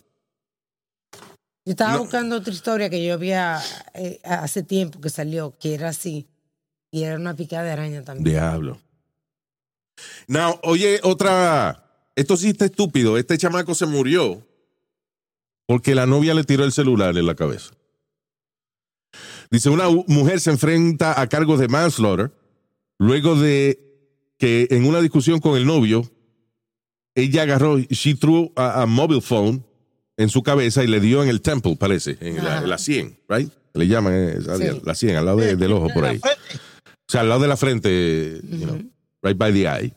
[1.65, 1.99] Yo estaba No.
[1.99, 3.59] buscando otra historia que yo había
[3.93, 6.27] eh, hace tiempo que salió, que era así.
[6.91, 8.23] Y era una picada de araña también.
[8.23, 8.79] Diablo.
[10.27, 11.85] Now, oye, otra.
[12.15, 13.17] Esto sí está estúpido.
[13.17, 14.45] Este chamaco se murió
[15.67, 17.71] porque la novia le tiró el celular en la cabeza.
[19.51, 22.31] Dice: Una mujer se enfrenta a cargos de manslaughter
[22.99, 23.79] luego de
[24.37, 26.09] que en una discusión con el novio,
[27.15, 29.63] ella agarró, she threw a, a mobile phone
[30.17, 33.17] en su cabeza y le dio en el temple, parece, en la, en la 100,
[33.29, 33.49] right?
[33.73, 34.81] Le llaman eh, Sí.
[34.83, 36.17] la 100, al lado de- del ojo por ahí.
[36.23, 38.81] O sea, al lado de la frente, you know,
[39.23, 39.93] right by the eye.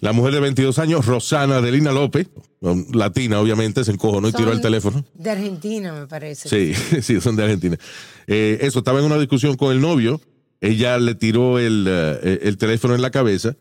[0.00, 2.28] La mujer de 22 años, Rosana Adelina López,
[2.60, 5.04] um, latina obviamente, se encojonó y tiró el teléfono.
[5.14, 6.48] De Argentina, me parece.
[6.48, 7.78] Sí, sí, son de Argentina.
[8.26, 10.20] Eh, eso, estaba en una discusión con el novio,
[10.60, 13.56] ella le tiró el, eh, el teléfono en la cabeza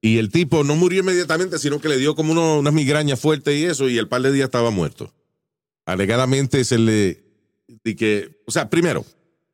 [0.00, 3.56] y el tipo no murió inmediatamente, sino que le dio como uno- unas migrañas fuertes
[3.56, 5.12] y eso, y el par de días estaba muerto.
[5.84, 7.24] Alegadamente se le...
[7.84, 9.04] Y que, o sea, primero,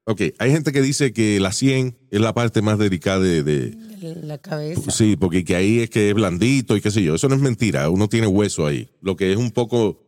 [0.04, 3.76] ok, hay gente que dice que la 100 es la parte más delicada de-
[4.22, 4.90] La cabeza.
[4.90, 7.14] Sí, porque que ahí es que es blandito y qué sé yo.
[7.14, 7.88] Eso no es mentira.
[7.88, 8.88] Uno tiene hueso ahí.
[9.00, 10.02] Lo que es un poco,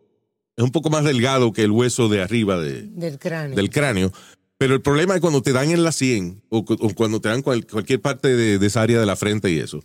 [0.56, 3.54] es un poco más delgado que el hueso de arriba de, Del cráneo.
[3.56, 4.12] del cráneo.
[4.58, 7.28] Pero el problema es cuando te dan en la 100 o, cu- o cuando te
[7.28, 9.82] dan cual- cualquier parte de, de esa área de la frente y eso.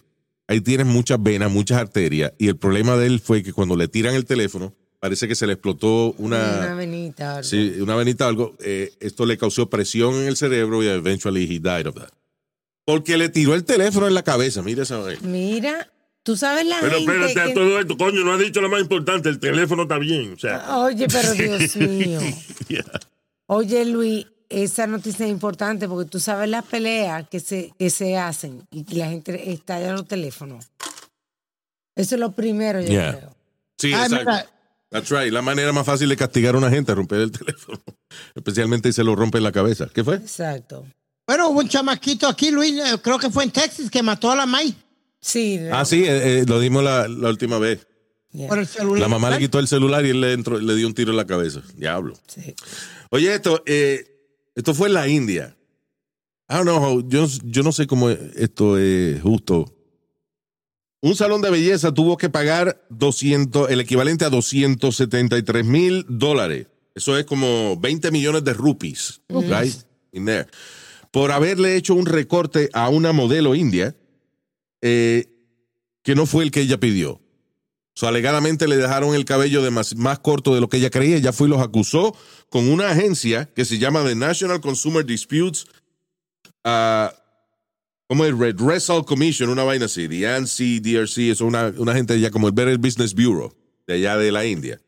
[0.48, 2.34] Ahí tienes muchas venas, muchas arterias.
[2.40, 5.48] Y el problema de él fue que cuando le tiran el teléfono, parece que se
[5.48, 7.32] le explotó Una una, venita.
[7.38, 7.44] algo.
[7.44, 8.56] sí, una venita o algo.
[8.60, 12.10] Eh, esto le causó presión en el cerebro y eventually he died of that.
[12.86, 14.62] Porque le tiró el teléfono en la cabeza.
[14.62, 15.22] Mira esa vaina.
[15.24, 15.92] Mira,
[16.24, 18.70] tú sabes la Pero gente espérate a que- todo esto, coño, no ha dicho lo
[18.70, 20.34] más importante, el teléfono está bien.
[20.34, 22.20] O sea, Oye, pero Dios mío.
[22.68, 22.84] yeah.
[23.46, 28.18] Oye, Luis, esa noticia es importante porque tú sabes las peleas que se, que se
[28.18, 30.66] hacen y que la gente estalla los teléfonos.
[31.96, 33.18] Eso es lo primero, yo Yeah.
[33.18, 33.36] creo.
[33.78, 34.18] Sí, Ay, exacto.
[34.32, 34.50] mira,
[34.92, 35.32] That's right.
[35.32, 37.80] La manera más fácil de castigar a una gente es romper el teléfono.
[38.36, 39.88] Especialmente si se lo rompe en la cabeza.
[39.94, 40.16] ¿Qué fue?
[40.16, 40.86] Exacto.
[41.28, 44.36] Bueno, hubo un chamaquito aquí, Luis, eh, creo que fue en Texas, que mató a
[44.36, 44.76] la May
[45.22, 45.60] Sí.
[45.72, 47.86] Ah, sí, eh, eh, lo dimos la, la última vez.
[48.32, 49.02] yeah, por el celular.
[49.02, 51.18] La mamá le quitó el celular y él le, entró- le dio un tiro en
[51.18, 51.62] la cabeza.
[51.76, 52.16] Diablo.
[52.28, 52.56] sí.
[53.12, 54.06] Oye, esto, eh,
[54.56, 55.56] esto fue en la India.
[56.50, 59.72] I don't know, yo, yo no sé cómo esto es justo.
[61.02, 66.68] Un salón de belleza tuvo que pagar 200, el equivalente a 273 mil dólares.
[66.94, 69.74] Eso es como 20 millones de rupees, right?
[70.12, 70.48] in there.
[71.12, 73.96] Por haberle hecho un recorte a una modelo india
[74.82, 75.28] eh,
[76.04, 77.22] que no fue el que ella pidió.
[77.96, 81.18] So, alegadamente le dejaron el cabello de más, más corto de lo que ella creía.
[81.18, 82.16] Ella fue y los acusó
[82.50, 85.66] con una agencia que se llama The National Consumer Disputes
[86.64, 87.14] ah,
[88.10, 92.32] como el Red Result Commission, una vaina así, the NCDRC, es una, una gente allá
[92.32, 93.54] como el Better Business Bureau,
[93.86, 94.82] de allá de la India.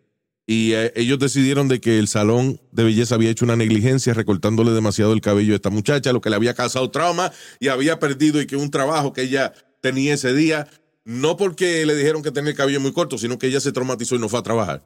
[0.48, 4.72] Y eh, ellos decidieron de que el salón de belleza había hecho una negligencia recortándole
[4.72, 8.42] demasiado el cabello a esta muchacha, lo que le había causado trauma y había perdido
[8.42, 10.68] y que un trabajo que ella tenía ese día,
[11.06, 14.16] no porque le dijeron que tenía el cabello muy corto, sino que ella se traumatizó
[14.16, 14.84] y no fue a trabajar.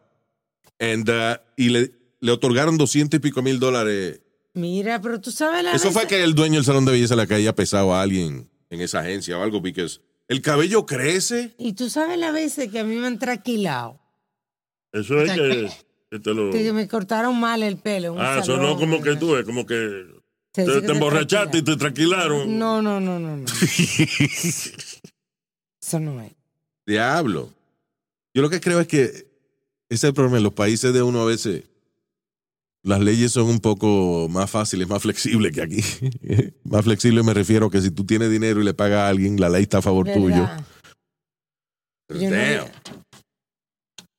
[0.78, 4.20] And, uh, y le, le otorgaron doscientos y pico mil dólares
[4.56, 7.28] Mira, pero tú sabes la eso fue que el dueño del salón de belleza le
[7.28, 9.86] caía pesado a alguien en esa agencia o algo, porque
[10.28, 11.54] el cabello crece.
[11.58, 14.00] Y tú sabes las veces que a mí me han tranquilado.
[14.94, 15.70] Eso es que,
[16.10, 16.52] que te lo.
[16.52, 18.16] Que me cortaron mal el pelo.
[18.18, 20.06] Ah, salón, sonó como que tú, es como que
[20.54, 22.48] te, emborrachaste y te tranquilaron.
[22.48, 22.58] tranquilaron.
[22.58, 23.46] No, no, no, no, no.
[25.82, 26.32] Eso no es.
[26.88, 27.52] Diablo.
[28.34, 29.28] Yo lo que creo es que ese
[29.90, 30.38] es el problema.
[30.38, 31.66] En los países de uno a veces
[32.86, 35.84] las leyes son un poco más fáciles, más flexibles que aquí.
[36.64, 39.40] más flexible me refiero a que si tú tienes dinero y le pagas a alguien,
[39.40, 40.48] la ley está a favor tuyo.
[40.48, 40.66] ¿Verdad?
[42.10, 42.68] Yo no- Damn.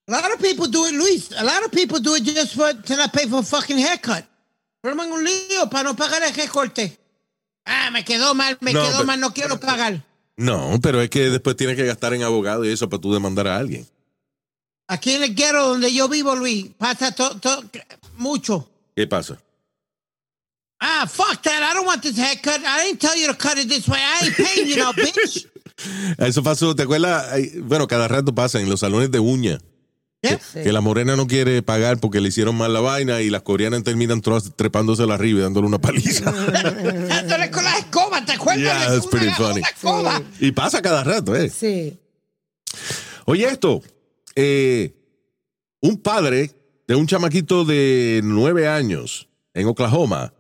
[0.09, 1.33] A lot of people do it, Luis.
[1.33, 4.25] A lot of people do it just for to not pay for a fucking haircut.
[4.83, 6.97] Forman un lío para no pagar el recorte.
[7.65, 10.05] Ah, me quedó mal, me No, quedó mal, no quiero pagar.
[10.37, 13.49] No, pero es que después tienes que gastar en abogado y eso para tú demandar
[13.49, 13.87] a alguien.
[14.89, 17.65] Aquí en el guero donde yo vivo, Luis, pasa to- to-
[18.19, 18.69] mucho.
[18.95, 19.37] ¿Qué pasa?
[20.79, 21.63] Ah, fuck that.
[21.63, 22.61] I don't want this haircut.
[22.65, 23.99] I didn't tell you to cut it this way.
[23.99, 25.49] I ain't paying you now, bitch.
[26.19, 27.27] Eso pasó, ¿te acuerdas?
[27.63, 29.59] Bueno, cada rato pasa en los salones de uña.
[30.23, 30.39] Yeah.
[30.41, 30.63] Sí.
[30.63, 33.83] Que la morena no quiere pagar porque le hicieron mal la vaina y las coreanas
[33.85, 36.31] terminan tro- trepándosela arriba y dándole una paliza.
[37.09, 38.63] Dándole con la escoba, ¿te acuerdas?
[38.63, 39.61] Yeah, that's pretty una funny.
[39.61, 40.23] escoba?
[40.41, 41.51] y pasa cada rato, ¿eh?
[41.51, 41.99] Sí.
[43.27, 43.83] Oye, esto.
[44.37, 44.95] Eh,
[45.81, 46.53] un padre
[46.87, 50.35] de un chamaquito de nueve años en Oklahoma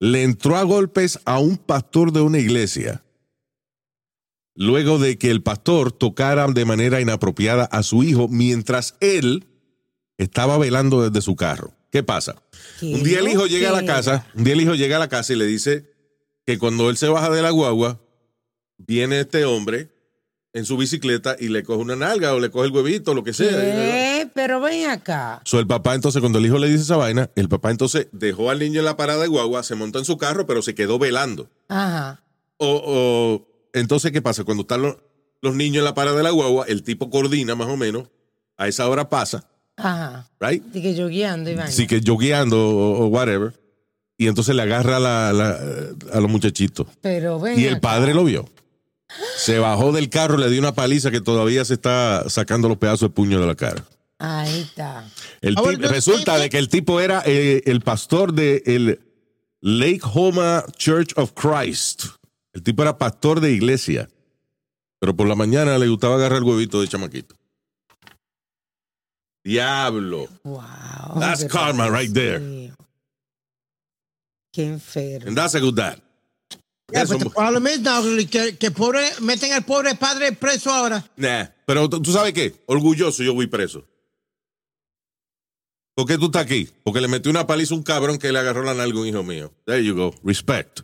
[0.00, 3.04] le entró a golpes a un pastor de una iglesia
[4.54, 9.46] luego de que el pastor tocara de manera inapropiada a su hijo mientras él
[10.18, 11.74] estaba velando desde su carro.
[11.90, 12.42] ¿Qué pasa?
[12.80, 15.00] ¿Qué Un día el hijo llega a la casa, un día el hijo llega a
[15.00, 15.90] la casa y le dice
[16.46, 18.00] que cuando él se baja de la guagua,
[18.78, 19.90] viene este hombre
[20.54, 23.32] en su bicicleta y le coge una nalga o le coge el huevito, lo que
[23.32, 23.48] sea.
[23.50, 24.28] ¿Qué?
[24.34, 25.40] Pero ven acá.
[25.44, 28.50] So, el papá entonces, cuando el hijo le dice esa vaina, el papá entonces dejó
[28.50, 30.98] al niño en la parada de guagua, se montó en su carro, pero se quedó
[30.98, 31.48] velando.
[31.68, 32.22] Ajá.
[32.58, 34.44] O, o- entonces, ¿qué pasa?
[34.44, 34.96] Cuando están los,
[35.40, 38.08] los niños en la parada de la guagua, el tipo coordina más o menos,
[38.58, 40.28] a esa hora pasa, Ajá.
[40.38, 40.62] right?
[40.74, 41.68] Y que yo guiando y vaina.
[41.70, 43.58] Así que yo guiando o, o whatever,
[44.18, 45.58] y entonces le agarra la- la-
[46.12, 46.86] a los muchachitos.
[47.00, 47.80] Pero ven Y el acá.
[47.80, 48.48] padre lo vio.
[49.36, 53.08] Se bajó del carro, le dio una paliza que todavía se está sacando los pedazos
[53.08, 53.84] de puño de la cara.
[54.18, 55.04] Ahí está.
[55.40, 59.00] El tip- no- resulta de que el tipo era eh, el pastor de el
[59.60, 62.04] Lake Homa Church of Christ.
[62.52, 64.08] El tipo era pastor de iglesia.
[65.00, 67.34] Pero por la mañana le gustaba agarrar el huevito de chamaquito.
[69.44, 70.28] Diablo.
[70.44, 71.18] Wow.
[71.18, 72.40] That's karma right there.
[74.52, 75.26] Qué enfermo.
[75.26, 75.98] And that's a good dad.
[76.92, 80.70] Yeah, Eso- but the problem is now que, que pobre, meten al pobre padre preso
[80.70, 81.04] ahora.
[81.16, 83.84] Nah, pero tú sabes qué, orgulloso yo voy preso.
[85.94, 86.68] ¿Por qué tú estás aquí?
[86.84, 89.06] Porque le metí una paliza a un cabrón que le agarró la nalga a un
[89.08, 89.52] hijo mío.
[89.66, 90.14] There you go.
[90.24, 90.80] Respect.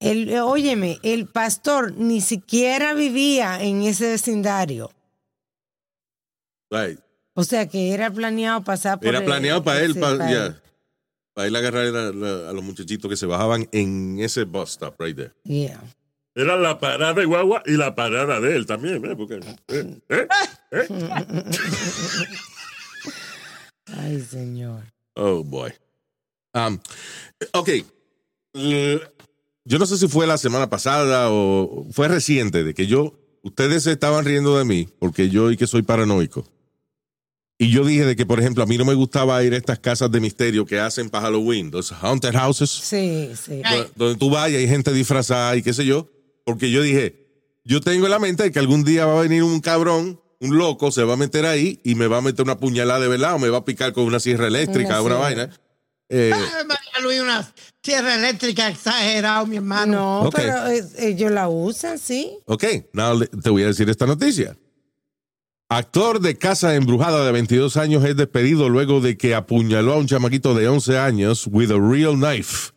[0.00, 4.90] El, óyeme, el pastor ni siquiera vivía en ese vecindario.
[6.70, 6.98] Right.
[7.34, 10.60] O sea que era planeado pasar por Era el- planeado para él, para.
[11.36, 15.14] Para agarrar a, la- a los muchachitos que se bajaban en ese bus stop right
[15.14, 15.32] there.
[15.44, 15.82] Yeah.
[16.34, 19.14] Era la parada de guagua y la parada de él también, ¿eh?
[19.14, 19.34] Porque,
[19.68, 20.00] ¿eh?
[20.08, 20.28] ¿eh?
[20.70, 20.86] ¿eh?
[23.98, 24.82] Ay, señor.
[25.14, 25.72] Oh, boy.
[26.54, 26.78] Um,
[27.52, 27.68] ok.
[28.54, 33.12] Yo no sé si fue la semana pasada o fue reciente de que yo,
[33.42, 36.46] ustedes se estaban riendo de mí porque yo y que soy paranoico.
[37.58, 39.78] Y yo dije de que, por ejemplo, a mí no me gustaba ir a estas
[39.78, 42.70] casas de misterio que hacen para Halloween, los haunted houses.
[42.70, 43.62] Sí, sí.
[43.94, 46.08] Donde tú vas y hay gente disfrazada y qué sé yo,
[46.44, 47.26] porque yo dije,
[47.64, 50.58] yo tengo en la mente de que algún día va a venir un cabrón, un
[50.58, 53.34] loco, se va a meter ahí y me va a meter una puñalada de verdad
[53.36, 55.44] o me va a picar con una sierra eléctrica, Una una, sierra.
[55.46, 55.60] vaina.
[56.10, 59.92] Eh, Ay, María Luis, una tierra eléctrica exagerado, mi hermano.
[59.96, 60.34] No, Ok.
[60.36, 62.36] pero eh, ellos la usan, sí.
[62.44, 64.56] ok, now te voy a decir esta noticia.
[65.68, 70.06] Actor de Casa Embrujada de 22 años es despedido luego de que apuñaló a un
[70.06, 72.70] chamaquito de 11 años with a real knife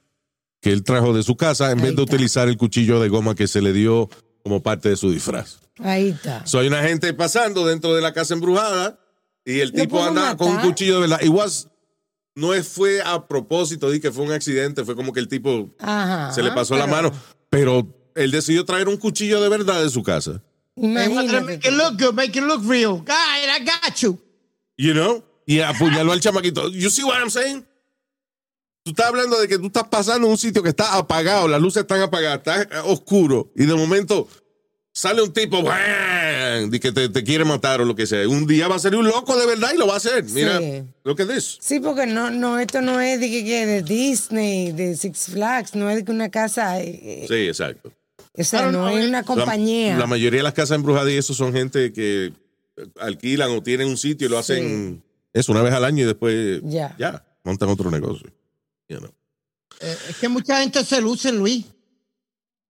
[0.60, 2.16] que él trajo de su casa en Ahí vez de está.
[2.16, 4.10] utilizar el cuchillo de goma que se le dio
[4.44, 5.60] como parte de su disfraz.
[5.78, 6.46] Ahí está.
[6.48, 9.00] So, hay una gente pasando dentro de la casa embrujada
[9.46, 11.20] y el tipo anda con un cuchillo de verdad.
[11.30, 11.68] Was-
[12.36, 16.32] no fue a propósito, di que fue un accidente, fue como que el tipo Ajá.
[16.34, 17.12] se le pasó la mano,
[17.50, 20.42] pero él decidió traer un cuchillo de verdad de su casa.
[20.82, 21.42] Imagínate.
[21.46, 22.98] make it look good, make it look real.
[22.98, 23.10] God,
[23.50, 24.18] I got you.
[24.78, 25.24] You know?
[25.46, 26.70] Y apuñaló al chamaquito.
[26.70, 27.66] You see what I'm saying?
[28.84, 31.62] Tú estás hablando de que tú estás pasando en un sitio que está apagado, las
[31.62, 34.28] luces están apagadas, está eh, oscuro, y de momento
[34.94, 38.28] sale un tipo de que te, te quiere matar o lo que sea.
[38.28, 40.24] Un día va a salir un loco de verdad y lo va a hacer.
[40.26, 40.84] Mira, Sí.
[41.04, 41.58] lo que es.
[41.62, 45.98] Sí, porque no, no, esto no es de de Disney, de Six Flags, no es
[45.98, 47.92] de que una casa, eh, Sí, exacto.
[48.40, 49.94] O sea, no es una compañía.
[49.94, 52.26] La, la mayoría de las casas embrujadas y eso son gente que
[52.78, 56.08] eh, alquilan o tienen un sitio y lo hacen eso una vez al año y
[56.08, 56.96] después Ya.
[56.98, 58.30] ya montan otro negocio.
[58.88, 59.12] You know.
[59.82, 61.66] Eh, es que mucha gente se lucen, Luis.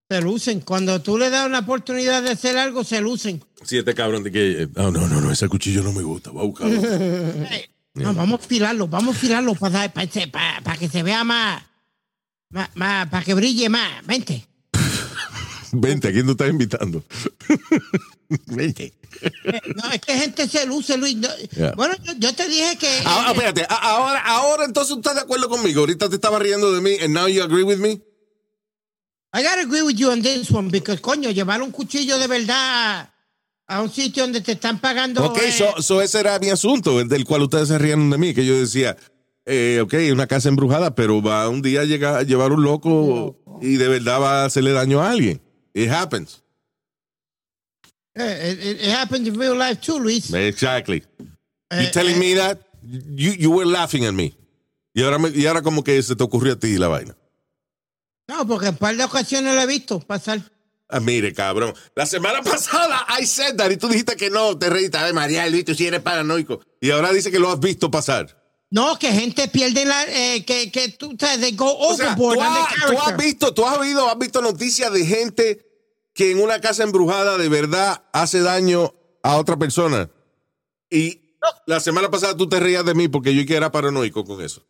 [0.09, 0.61] Se lucen.
[0.61, 3.43] Cuando tú le das una oportunidad de hacer algo, se lucen.
[3.63, 6.31] Sí, este cabrón de que, eh, no, no, no, no, ese cuchillo no me gusta,
[6.31, 6.81] voy a buscarlo.
[7.51, 7.69] Eh,
[8.03, 11.61] No, vamos a filarlo, vamos a filarlo para, para, para, para que se vea más,
[12.49, 14.05] más, más- para que brille más.
[14.05, 14.45] Vente.
[15.71, 17.03] Vente, ¿a quién tú estás invitando?
[18.47, 18.93] Vente.
[19.43, 21.15] Eh, No, es que gente se luce, Luis.
[21.17, 21.73] No, Yeah.
[21.75, 22.87] Bueno, yo, yo te dije que.
[23.05, 25.81] Ah, ah, espérate, ah, ahora, ahora entonces tú estás de acuerdo conmigo.
[25.81, 28.01] Ahorita te estaba riendo de mí, and now you agree with me.
[29.31, 33.13] I gotta agree with you on this one, because, coño, llevar un cuchillo de verdad
[33.67, 35.23] a un sitio donde te están pagando.
[35.23, 38.17] Ok, eh, so, so ese era mi asunto, el del cual ustedes se rían de
[38.17, 38.97] mí, que yo decía,
[39.45, 43.37] eh, ok, una casa embrujada, pero va un día a llegar a llevar un loco
[43.61, 45.41] y de verdad va a hacerle daño a alguien.
[45.73, 46.41] It happens.
[48.15, 50.33] eh, it, it happens in real life too, Luis.
[50.33, 51.03] Exactly.
[51.71, 52.59] Eh, You telling me that?
[52.83, 54.35] You, you were laughing at me.
[54.93, 57.15] Y ahora, me- y ahora como que se te ocurrió a ti la vaina.
[58.27, 60.39] No, porque en un par de ocasiones lo he visto pasar.
[60.89, 61.73] Ah, mire, cabrón.
[61.95, 64.97] La semana pasada I said that y tú dijiste que no, te reíste.
[64.97, 66.61] Ay, María, Luis, tú sí eres paranoico.
[66.81, 68.38] Y ahora dice que lo has visto pasar.
[68.71, 70.03] No, que gente pierde la.
[70.05, 73.65] eh, que, que tú they go O sea, overboard tú, has, tú has visto, tú
[73.65, 75.65] has oído, has visto noticias de gente
[76.13, 78.93] que en una casa embrujada de verdad hace daño
[79.23, 80.09] a otra persona.
[80.89, 84.41] Y la semana pasada tú te reías de mí porque yo que era paranoico con
[84.41, 84.63] eso.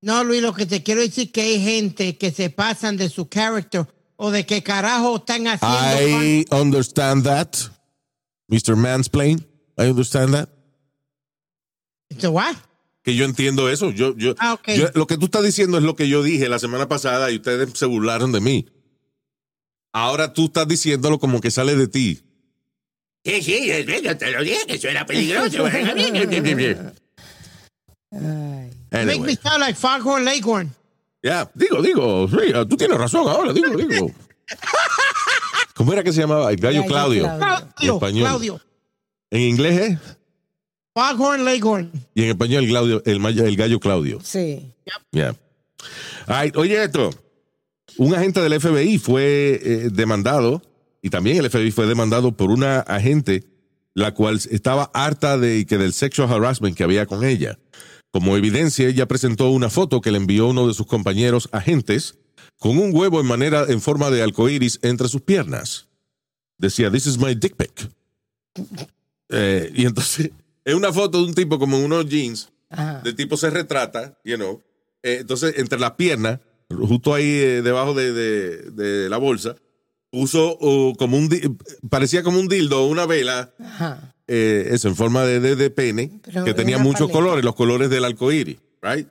[0.00, 3.08] No, Luis, lo que te quiero decir es que hay gente que se pasan de
[3.08, 6.22] su character o de qué carajo están haciendo.
[6.22, 7.56] I understand that,
[8.48, 8.76] Mr.
[8.76, 9.46] Mansplain.
[9.78, 10.53] I understand that.
[13.02, 13.90] Que yo entiendo eso.
[13.90, 16.58] Yo, yo, Ah, yo- lo que tú estás diciendo es lo que yo dije la
[16.58, 18.66] semana pasada y ustedes se burlaron de mí.
[19.92, 22.22] Ahora tú estás diciéndolo como que sale de ti.
[23.24, 23.68] Sí, sí,
[24.02, 25.64] yo te lo dije que eso era peligroso.
[28.10, 30.70] Make me sound like Foghorn Leghorn.
[31.22, 34.10] Ya, digo, digo, sí, ah, tú tienes razón ahora, digo, digo.
[35.74, 36.50] ¿Cómo era que se llamaba?
[36.50, 37.22] El gallo, Gallo Claudio.
[37.24, 37.68] Claudio.
[37.80, 38.28] En español.
[38.28, 38.60] Claudio.
[39.30, 39.98] En inglés es.
[40.94, 41.90] Foghorn Leghorn.
[42.14, 44.20] Y en español el, Claudio, el, gallo Claudio.
[44.22, 44.72] Sí.
[45.12, 45.34] Ya.
[46.26, 47.10] Ay, oye esto.
[47.96, 50.62] Un agente del FBI fue eh, demandado,
[51.02, 53.44] y también el FBI fue demandado por una agente
[53.94, 57.58] la cual estaba harta de que del sexual harassment que había con ella.
[58.10, 62.16] Como evidencia, ella presentó una foto que le envió uno de sus compañeros agentes
[62.58, 65.88] con un huevo en manera en forma de arcoíris entre sus piernas.
[66.58, 67.88] Decía, "This is my dick pic."
[69.30, 70.30] Eh, y entonces
[70.64, 73.02] es una foto de un tipo como en unos jeans Ajá.
[73.04, 74.62] el tipo se retrata, you know.
[75.02, 76.40] Eh, entonces, entre las piernas,
[76.70, 79.56] justo ahí eh, debajo de, de- de la bolsa,
[80.10, 81.28] puso uh, como un,
[81.90, 84.14] parecía como un dildo, una vela, Ajá.
[84.28, 87.18] eh, eso, en forma de, pene, Pero que en tenía muchos paleta.
[87.18, 89.08] colores, los colores del arco iris, right?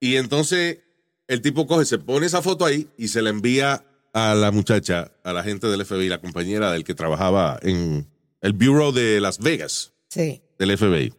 [0.00, 0.78] Y entonces,
[1.28, 3.84] el tipo coge, se pone esa foto ahí y se la envía
[4.14, 8.06] a la muchacha, a la gente del FBI, la compañera del que trabajaba en
[8.40, 10.40] el Bureau de Las Vegas Sí.
[10.58, 11.12] del FBI.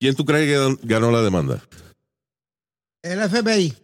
[0.00, 1.62] ¿Quién tú crees que gan- ganó la demanda?
[3.02, 3.74] El FBI.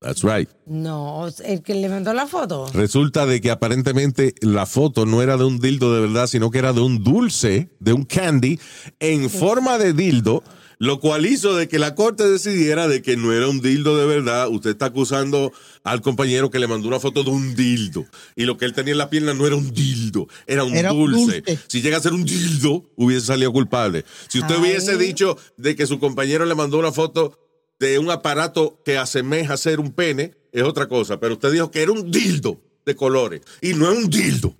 [0.00, 0.48] That's right.
[0.66, 2.66] No, el que le mandó la foto.
[2.72, 6.58] Resulta de que aparentemente la foto no era de un dildo de verdad, sino que
[6.58, 8.60] era de un dulce, de un candy,
[9.00, 10.44] en forma de dildo,
[10.78, 14.06] lo cual hizo de que la corte decidiera de que no era un dildo de
[14.06, 14.48] verdad.
[14.48, 15.52] Usted está acusando
[15.84, 18.04] al compañero que le mandó una foto de un dildo.
[18.34, 20.92] Y lo que él tenía en la pierna no era un dildo, era un, Era
[20.92, 21.42] un dulce.
[21.68, 24.04] Si llega a ser un dildo, hubiese salido culpable.
[24.28, 24.60] Si usted Ay.
[24.60, 27.38] hubiese dicho de que su compañero le mandó una foto
[27.78, 31.18] de un aparato que asemeja ser un pene, es otra cosa.
[31.18, 33.40] Pero usted dijo que era un dildo de colores.
[33.62, 34.54] Y no es un dildo.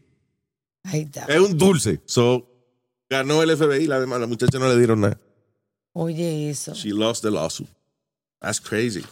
[0.92, 1.24] Está.
[1.24, 2.00] Es un dulce.
[2.06, 2.48] So,
[3.10, 5.20] ganó el FBI, la demás, la muchacha no le dieron nada.
[5.99, 6.74] Oye, eso.
[6.74, 7.68] She lost the lawsuit.
[8.42, 9.03] That's crazy.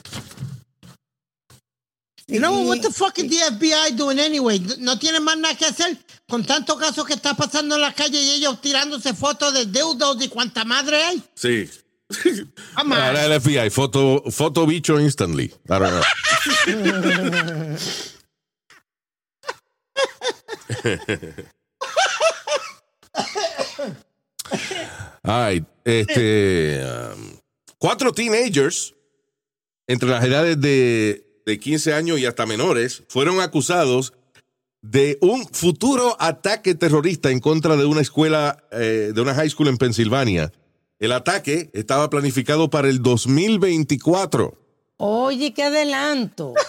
[2.26, 4.58] You know what the fuck is the FBI doing anyway?
[4.80, 5.96] No tienen más nada que hacer
[6.28, 10.22] con tantos casos que está pasando en la calle y ellos tirándose fotos de deudos
[10.22, 11.22] y cuánta madre hay.
[11.34, 11.70] Sí.
[12.76, 15.54] Ahora el FBI, foto, foto bicho instantly.
[15.70, 16.02] I don't know.
[25.24, 27.38] Right, este, um,
[27.78, 28.94] cuatro teenagers
[29.86, 34.12] entre las edades de, de 15 años y hasta menores fueron acusados
[34.82, 39.68] de un futuro ataque terrorista en contra de una escuela, eh, de una high school
[39.68, 40.52] en Pensilvania.
[40.98, 44.58] El ataque estaba planificado para el 2024.
[44.98, 46.54] Oye, qué adelanto.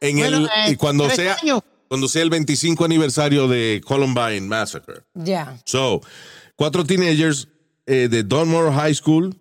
[0.00, 1.38] En Bueno, el, eh, cuando sea,
[1.88, 4.96] cuando sea el 25 aniversario de Columbine Massacre.
[5.14, 5.58] ya.
[5.64, 6.02] So,
[6.56, 7.48] cuatro teenagers
[7.86, 9.36] eh, de Donmore High School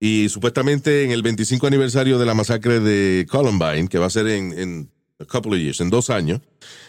[0.00, 4.28] y supuestamente en el 25 aniversario de la masacre de Columbine, que va a ser
[4.28, 4.90] en, en
[5.20, 6.40] a couple of years, en dos años,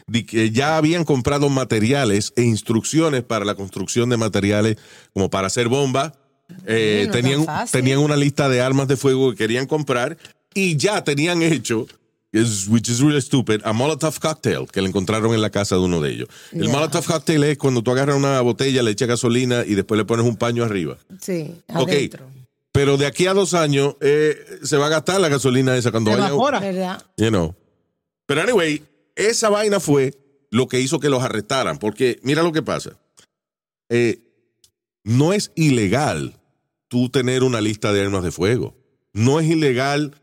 [0.08, 4.78] di que ya habían comprado materiales e instrucciones para la construcción de materiales
[5.14, 6.14] como para hacer bombas.
[6.66, 10.18] Eh, no tenían, tenían una lista de armas de fuego que querían comprar
[10.54, 11.88] y ya tenían hecho,
[12.32, 15.82] is- which is really stupid, a Molotov cocktail que le encontraron en la casa de
[15.82, 16.30] uno de ellos.
[16.52, 16.72] El Yeah.
[16.72, 20.26] Molotov cocktail es cuando tú agarras una botella, le echas gasolina y después le pones
[20.26, 20.98] un paño arriba.
[21.22, 22.26] Sí, adentro.
[22.72, 26.12] Pero de aquí a dos años eh, se va a gastar la gasolina esa cuando
[26.12, 26.28] vaya.
[26.28, 26.60] Evapora.
[26.60, 27.04] ¿Verdad?
[27.18, 27.56] You know.
[28.28, 28.84] Pero anyway,
[29.16, 30.14] esa vaina fue
[30.52, 31.80] lo que hizo que los arrestaran.
[31.80, 32.92] Porque mira lo que pasa.
[33.90, 34.20] Eh,
[35.04, 36.36] no es ilegal
[36.90, 38.76] tú tener una lista de armas de fuego.
[39.14, 40.14] No es ilegal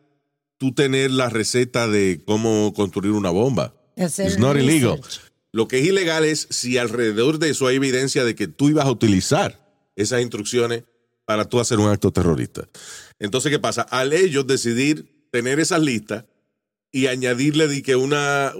[0.58, 3.74] tú tener la receta de cómo construir una bomba.
[3.96, 5.00] It's not illegal.
[5.52, 8.84] Lo que es ilegal es si alrededor de eso hay evidencia de que tú ibas
[8.86, 9.58] a utilizar
[9.96, 10.84] esas instrucciones
[11.24, 12.68] para tú hacer un acto terrorista.
[13.18, 13.82] Entonces, ¿qué pasa?
[13.82, 16.24] Al ellos decidir tener esas listas
[16.92, 18.52] y añadirle de que una,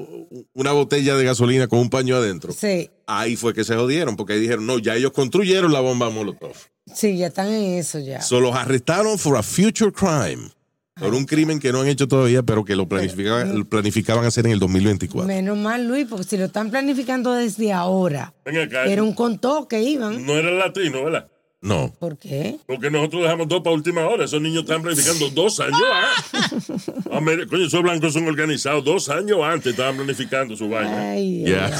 [0.52, 4.32] una botella de gasolina con un paño adentro, Sí, ahí fue que se jodieron, porque
[4.34, 6.54] ahí dijeron, no, ya ellos construyeron la bomba Molotov.
[6.94, 8.20] sí, ya están en eso ya.
[8.20, 10.50] So los arrestaron for a future crime,
[10.98, 14.52] por un crimen que no han hecho todavía, pero que lo planificaban, planificaban hacer en
[14.52, 15.26] el 2024.
[15.26, 18.86] Menos mal, Luis, porque si lo están planificando desde ahora, acá.
[18.86, 20.24] era un contó que iban.
[20.24, 21.28] No era latino, ¿verdad?
[21.60, 21.92] No.
[21.98, 22.58] ¿Por qué?
[22.66, 24.24] Porque nosotros dejamos dos para última hora.
[24.24, 25.80] Esos niños están planificando dos años
[26.32, 27.46] antes.
[27.46, 28.84] Coño, esos blancos son organizados.
[28.84, 31.10] Dos años antes estaban planificando su vaina.
[31.10, 31.72] Ay, ay.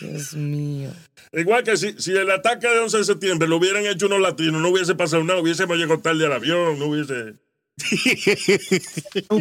[0.00, 0.90] Dios mío.
[1.32, 4.62] Igual que si, si el ataque de 11 de septiembre lo hubieran hecho unos latinos,
[4.62, 5.40] no hubiese pasado nada.
[5.40, 7.34] Hubiésemos llegado tarde al avión, no hubiese.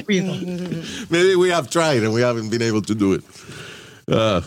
[1.10, 3.24] Maybe we have tried and we haven't been able to do it.
[4.08, 4.42] Uh,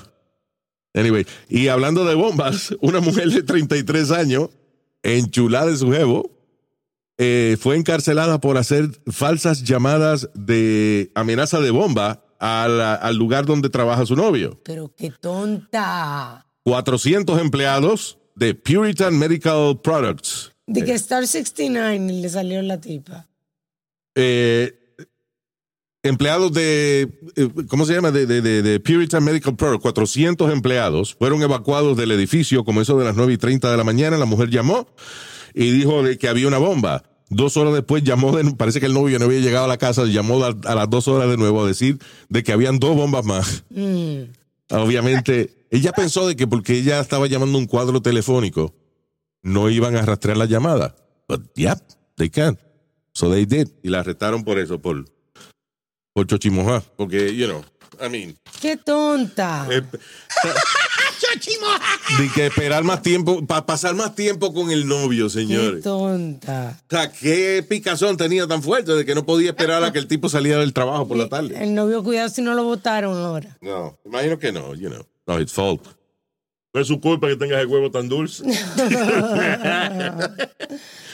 [0.95, 4.51] anyway, y hablando de bombas, una mujer de 33 años,
[5.03, 6.31] enchulada de su jevo,
[7.19, 13.71] eh, fue encarcelada por hacer falsas llamadas de amenaza de bomba la- al lugar donde
[13.71, 14.61] trabaja su novio.
[14.65, 16.47] Pero qué tonta.
[16.65, 20.53] 400 empleados de Puritan Medical Products.
[20.67, 23.29] De que Star 69 le salió la tipa.
[24.17, 24.73] Eh,
[26.03, 27.03] empleados de,
[27.37, 28.11] eh, ¿cómo se llama?
[28.11, 32.99] De, de- de- de Puritan Medical Product, 400 empleados fueron evacuados del edificio como eso
[32.99, 34.17] de las 9 y 30 de la mañana.
[34.19, 34.89] La mujer llamó
[35.55, 37.03] y dijo de que había una bomba.
[37.29, 40.05] Dos horas después llamó, de- parece que el novio no había llegado a la casa,
[40.05, 41.99] llamó a, a las dos horas de nuevo a decir
[42.29, 43.65] de que habían dos bombas más.
[43.71, 44.31] Mm.
[44.71, 48.75] Obviamente, ella pensó de que porque ella estaba llamando un cuadro telefónico,
[49.43, 50.95] no iban a rastrear la llamada.
[51.29, 51.79] But yep,
[52.17, 52.59] they can.
[53.17, 53.69] So they did.
[53.83, 55.07] Y la arrestaron por eso, por,
[56.13, 56.83] por chochimojá.
[56.99, 57.65] Porque, you know,
[57.99, 59.67] I mean, Qué tonta.
[59.71, 59.81] eh,
[62.19, 65.83] de que esperar más tiempo, para pasar más tiempo con el novio, Qué señores.
[65.83, 66.79] tonta.
[66.91, 70.09] O sea, qué picazón tenía tan fuerte de que no podía esperar a que el
[70.09, 71.57] tipo saliera del trabajo por la tarde.
[71.59, 73.57] El novio, cuidado si no lo votaron ahora.
[73.63, 75.07] No, imagino que no, you know.
[75.27, 75.83] No, it's fault.
[76.75, 78.45] No es su culpa que tengas el huevo tan dulce.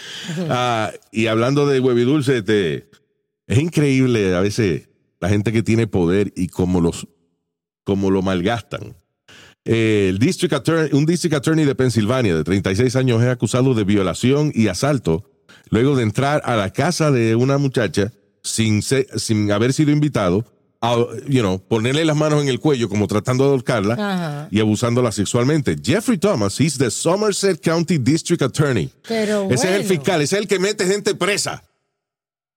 [0.48, 2.88] Ah, y hablando de huevidulce, este,
[3.46, 4.88] es increíble a veces
[5.20, 7.06] la gente que tiene poder y cómo, los,
[7.84, 8.96] cómo lo malgastan.
[9.64, 14.50] El district attorney, un district attorney de Pensilvania de 36 años es acusado de violación
[14.54, 15.30] y asalto
[15.70, 18.12] luego de entrar a la casa de una muchacha
[18.42, 20.44] sin, sin haber sido invitado,
[20.83, 20.97] a,
[21.28, 24.49] you know, ponerle las manos en el cuello como tratando de ahorcarla Ajá.
[24.51, 25.76] y abusándola sexualmente.
[25.83, 28.91] Jeffrey Thomas, he's the Somerset County District Attorney.
[29.07, 31.62] Pero Ese es el fiscal, ese es el que mete gente presa.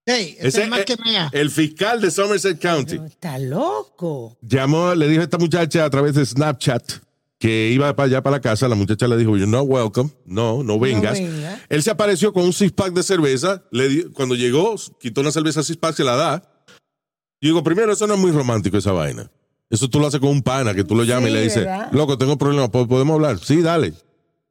[0.07, 1.29] Hey, ese es más que mea.
[1.33, 2.95] el fiscal de Somerset County.
[2.95, 4.37] Pero Está loco.
[4.41, 6.83] Llamó, le dijo a esta muchacha a través de Snapchat
[7.39, 8.67] que iba para allá, para la casa.
[8.67, 10.09] La muchacha le dijo, you're not welcome.
[10.25, 11.19] No, no vengas.
[11.19, 11.59] venga.
[11.69, 13.63] Él se apareció con un six-pack de cerveza.
[13.71, 16.51] Le cuando llegó, quitó una cerveza six-pack, se la da.
[17.45, 19.29] Y digo, primero, eso no es muy romántico, esa vaina.
[19.69, 21.91] Eso tú lo haces con un pana, que tú lo llamas y le dices, ¿verdad?
[21.91, 23.37] loco, tengo problemas, ¿po- ¿podemos hablar?
[23.37, 23.93] Sí, dale.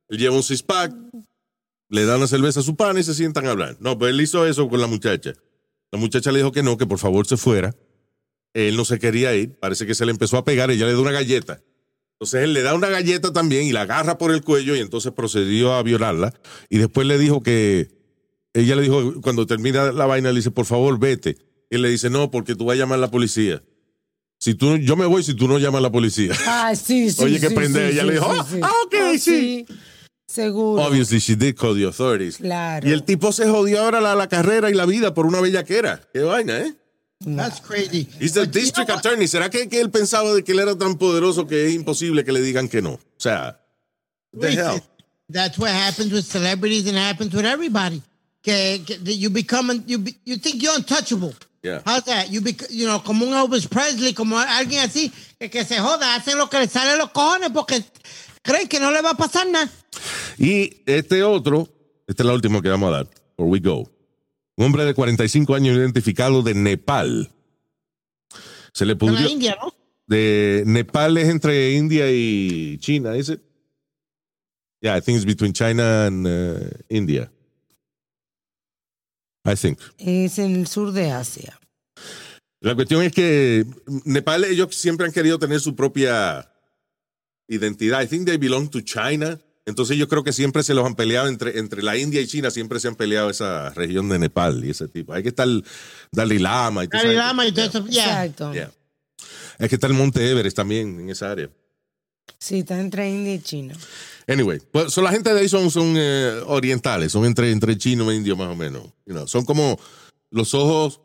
[0.08, 0.94] Él lleva un six-pack,
[1.88, 3.76] le da una cerveza a su pana y se sientan a hablar.
[3.80, 5.32] No, pues él hizo eso con la muchacha.
[5.90, 7.74] La muchacha le dijo que no, que por favor se fuera.
[8.52, 11.00] Él no se quería ir, parece que se le empezó a pegar, ella le da
[11.00, 11.60] una galleta.
[12.12, 15.10] Entonces él le da una galleta también y la agarra por el cuello y entonces
[15.10, 16.32] procedió a violarla.
[16.70, 17.90] Y después le dijo que,
[18.52, 21.38] ella le dijo, cuando termina la vaina, le dice, por favor, vete.
[21.74, 23.62] Y le dice, no, porque tú vas a llamar a la policía.
[24.38, 26.32] Si tú, yo me voy si tú no llamas a la policía.
[26.46, 27.22] Ah, sí, sí.
[27.24, 27.88] Oye, qué sí, pendeja.
[27.88, 28.60] sí, Ella sí, le dijo, sí, "Ah, sí.
[28.62, 29.66] ah, ok, Ah, sí.
[30.26, 30.82] Seguro.
[30.82, 32.38] Obviously, she did call the authorities.
[32.38, 32.86] Claro.
[32.88, 36.00] Y el tipo se jodió ahora la, la carrera y la vida por una bellaquera.
[36.12, 36.74] Qué vaina, ¿eh?
[37.24, 38.08] That's crazy.
[38.20, 39.06] He's the But you district know what?
[39.06, 39.28] attorney.
[39.28, 42.32] ¿Será que, que él pensaba de que él era tan poderoso que es imposible que
[42.32, 42.92] le digan que no?
[42.94, 43.60] O sea,
[44.32, 44.82] the Wait, hell.
[45.32, 48.02] That's what happens with celebrities and happens with everybody.
[48.42, 51.32] Que, que that you become, you, be- you think you're untouchable.
[51.64, 51.80] Yeah.
[51.86, 52.30] How's that?
[52.30, 55.10] You, bec- you know, como un Elvis Presley, como alguien así,
[55.40, 57.82] que, que se joda, hacen lo que le sale de los cojones porque
[58.42, 59.70] creen que no le va a pasar nada.
[60.36, 61.66] Y este otro,
[62.06, 63.90] esta es la última que vamos a dar, before we go.
[64.56, 67.30] Un hombre de 45 años identificado de Nepal.
[68.74, 69.20] Se le pudrió.
[69.20, 69.72] la India, ¿no?
[70.06, 73.40] De Nepal es entre India y China, ¿is it?
[74.82, 77.30] Yeah, I think it's between China and uh, India.
[79.44, 79.78] I think.
[79.98, 81.58] Es en el sur de Asia.
[82.60, 83.66] La cuestión es que
[84.04, 86.50] Nepal, ellos siempre han querido tener su propia
[87.46, 88.02] identidad.
[88.02, 89.38] I think they belong to China.
[89.66, 92.50] Entonces yo creo que siempre se los han peleado entre, entre la India y China,
[92.50, 95.14] siempre se han peleado esa región de Nepal y ese tipo.
[95.14, 95.48] Hay que estar
[96.12, 97.78] Dalai Lama y todo Dalai Lama y todo eso.
[97.78, 98.52] Exacto.
[98.52, 98.70] Yeah.
[99.58, 101.48] Es que está el Monte Everest también en esa área.
[102.38, 103.74] Sí, está entre India y China.
[104.26, 108.10] Anyway, pues so la gente de ahí son, son eh, orientales, son entre, entre chino
[108.10, 108.84] e indio más o menos.
[109.06, 109.78] You son como
[110.30, 111.00] los ojos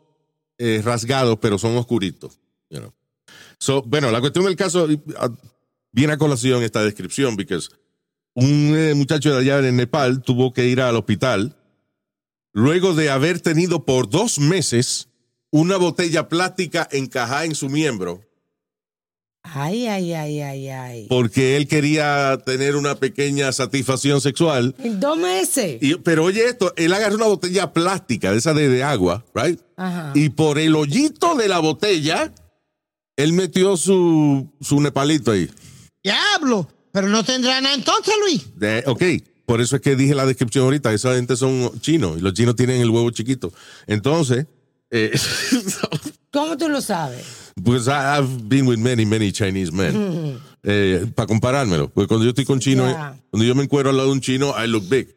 [0.58, 2.38] eh, rasgados, pero son oscuritos.
[2.70, 2.92] You know.
[3.58, 5.36] So, bueno, la cuestión del caso uh,
[5.92, 7.58] viene a colación esta descripción, porque
[8.34, 11.56] un eh, muchacho de allá en Nepal tuvo que ir al hospital
[12.52, 15.08] luego de haber tenido por dos meses
[15.50, 18.22] una botella plástica encajada en su miembro
[19.42, 21.06] Ay, ay, ay, ay, ay.
[21.08, 24.74] porque él quería tener una pequeña satisfacción sexual.
[24.78, 25.78] En dos meses.
[25.80, 29.58] Y- pero oye esto, él agarró una botella plástica de esa de, de agua, right?
[29.76, 30.12] Ajá.
[30.14, 32.32] Y por el hoyito de la botella,
[33.16, 35.50] él metió su, su nepalito ahí.
[36.04, 36.68] Diablo.
[36.92, 38.58] Pero no tendrá nada entonces, Luis.
[38.58, 39.02] De- ok,
[39.46, 42.56] por eso es que dije la descripción ahorita, esa gente son chinos y los chinos
[42.56, 43.52] tienen el huevo chiquito.
[43.86, 44.46] Entonces,
[44.90, 45.12] eh,
[46.32, 47.26] ¿Cómo tú lo sabes?
[47.62, 50.40] pues I- I've been with many, many Chinese men.
[51.14, 53.16] para comparármelo, porque cuando yo estoy con chino, Yeah.
[53.30, 55.08] cuando yo me encuentro al lado de un chino, I look big.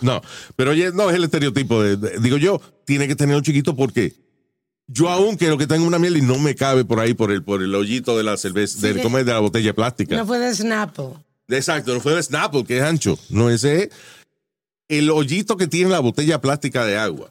[0.00, 0.20] No,
[0.56, 3.74] pero oye, no es el estereotipo de, de- digo yo, tiene que tener un chiquito
[3.76, 4.14] porque
[4.88, 7.42] yo aún quiero que tenga una miel y no me cabe por ahí por el
[7.44, 9.24] por el hoyito de la cerveza, Sí, de, de- ¿cómo es?
[9.26, 10.16] de la botella plástica.
[10.16, 11.14] No fue de Snapple.
[11.48, 13.18] Exacto, no fue de Snapple, que es ancho.
[13.30, 13.90] No, ese es
[14.88, 17.30] el hoyito que tiene la botella plástica de agua.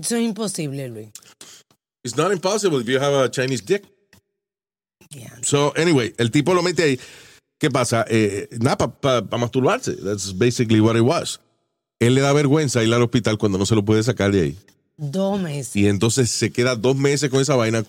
[0.00, 1.08] Eso es imposible, Luis.
[2.06, 3.84] It's not impossible if you have a Chinese dick.
[5.10, 5.32] Yeah.
[5.42, 7.00] So, anyway, el tipo lo mete ahí.
[7.58, 8.04] ¿Qué pasa?
[8.08, 9.96] Eh, nada, para masturbarse.
[9.96, 11.40] That's basically what it was.
[11.98, 14.58] Él le da vergüenza ir al hospital cuando no se lo puede sacar de ahí.
[14.96, 15.74] Dos meses.
[15.74, 17.84] Y entonces se queda dos meses con esa vaina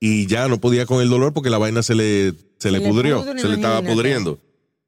[0.00, 2.88] y ya no podía con el dolor porque la vaina se le, se le le
[2.88, 4.38] pudrió, pudre, se le estaba pudriendo.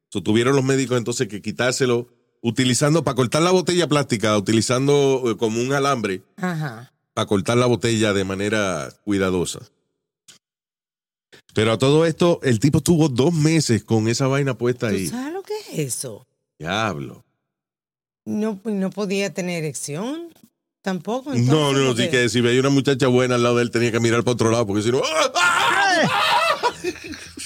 [0.09, 2.07] So, tuvieron los médicos entonces que quitárselo
[2.41, 6.91] utilizando, para cortar la botella plástica, utilizando eh, como un alambre Ajá.
[7.13, 9.59] Para cortar la botella de manera cuidadosa.
[11.53, 15.07] Pero a todo esto, el tipo estuvo dos meses con esa vaina puesta ¿Tú ahí.
[15.07, 16.25] sabes lo que es eso?
[16.57, 17.25] Diablo.
[18.25, 20.33] No, no podía tener erección.
[20.81, 21.31] Tampoco.
[21.31, 23.71] No, entonces, no, no, sí que si veía una muchacha buena al lado de él
[23.71, 25.01] tenía que mirar para otro lado porque si no...
[25.35, 26.01] ¡ah!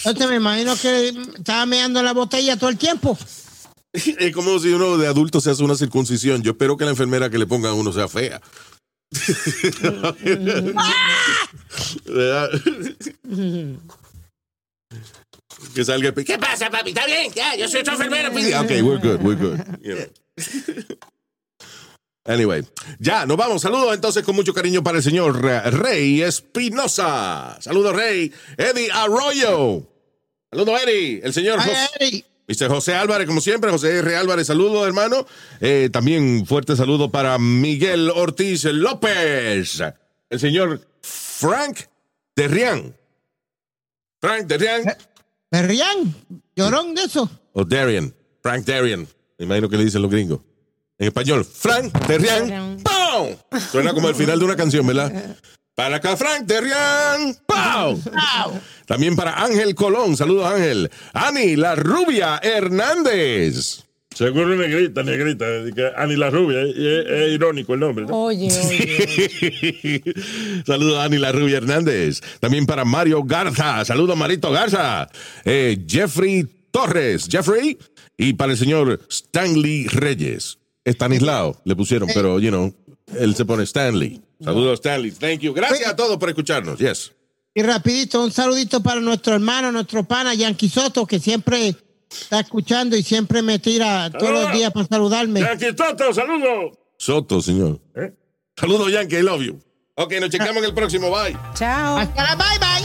[0.06, 3.18] Entonces me imagino que estaba meando la botella todo el tiempo.
[3.94, 6.44] Es como si uno de adulto se hace una circuncisión.
[6.44, 8.42] Yo espero que la enfermera que le pongan a uno sea fea.
[15.74, 16.14] Que salga...
[16.14, 16.90] ¿Qué pasa, papi?
[16.90, 17.32] ¿Está bien?
[17.34, 18.32] Ya, yo soy tu enfermero.
[18.32, 18.54] pues.
[18.54, 19.60] Okay, we're good, we're good.
[19.82, 20.06] you know.
[22.28, 22.64] Anyway,
[23.00, 23.62] ya, nos vamos.
[23.62, 27.58] Saludos entonces con mucho cariño para el señor Rey Espinosa.
[27.62, 28.34] Saludos, Rey.
[28.58, 29.88] Eddie Arroyo.
[30.52, 31.22] Saludos, Eddie.
[31.24, 32.26] El señor Ay, Jos- Eddie.
[32.48, 32.68] Mr.
[32.70, 33.72] José Álvarez, como siempre.
[33.72, 34.16] José R.
[34.16, 35.26] Álvarez, saludos, hermano.
[35.60, 39.82] Eh, también fuerte saludo para Miguel Ortiz López.
[40.30, 41.80] El señor Frank
[42.34, 42.96] Terrián.
[44.20, 44.84] Frank Terrián.
[45.52, 46.16] Berrián.
[46.56, 47.30] Llorón de eso.
[47.54, 48.14] O Darian.
[48.42, 49.08] Frank Darian.
[49.38, 50.40] Me imagino que le dicen los gringos.
[50.98, 52.78] En español, Frank Terrian.
[52.82, 53.38] ¡Pau!
[53.72, 55.38] Suena como el final de una canción, ¿verdad?
[55.76, 57.36] Para acá, Frank Terrian.
[57.46, 58.02] ¡Pau!
[58.86, 60.16] También para Ángel Colón.
[60.16, 60.90] Saludos, Ángel.
[61.14, 63.82] Ani, la rubia Hernández.
[64.14, 65.46] Seguro negrita, negrita.
[65.98, 66.62] Ani la rubia.
[66.62, 68.06] Es, es- es irónico el nombre.
[68.06, 68.16] ¿no?
[68.24, 70.02] Oye, oye.
[70.66, 72.22] Saludos a Ani La Rubia Hernández.
[72.40, 73.84] También para Mario Garza.
[73.84, 75.10] Saludos Marito Garza.
[75.44, 77.28] Eh, Jeffrey Torres.
[77.30, 77.78] Jeffrey.
[78.18, 80.58] Y para el señor Stanley Reyes.
[80.86, 82.74] Estanislao le pusieron, pero, you know,
[83.20, 84.22] él se pone Stanley.
[84.44, 85.12] Saludos Stanley.
[85.12, 85.54] Thank you.
[85.54, 86.80] Gracias a todos por escucharnos.
[86.80, 87.12] Yes.
[87.54, 91.74] Y rapidito, un saludito para nuestro hermano, nuestro pana, Yankee Soto, que siempre
[92.10, 95.40] está escuchando y siempre me tira todos los días para saludarme.
[95.40, 96.78] Yankee Toto, saludos.
[96.98, 97.80] Soto, señor.
[97.96, 98.14] ¿Eh?
[98.58, 99.18] Saludos, Yankee.
[99.18, 99.60] I love you.
[99.96, 101.10] Ok, nos chequeamos en el próximo.
[101.10, 101.38] Bye.
[101.54, 101.98] Chao.
[101.98, 102.85] Hasta la bye bye.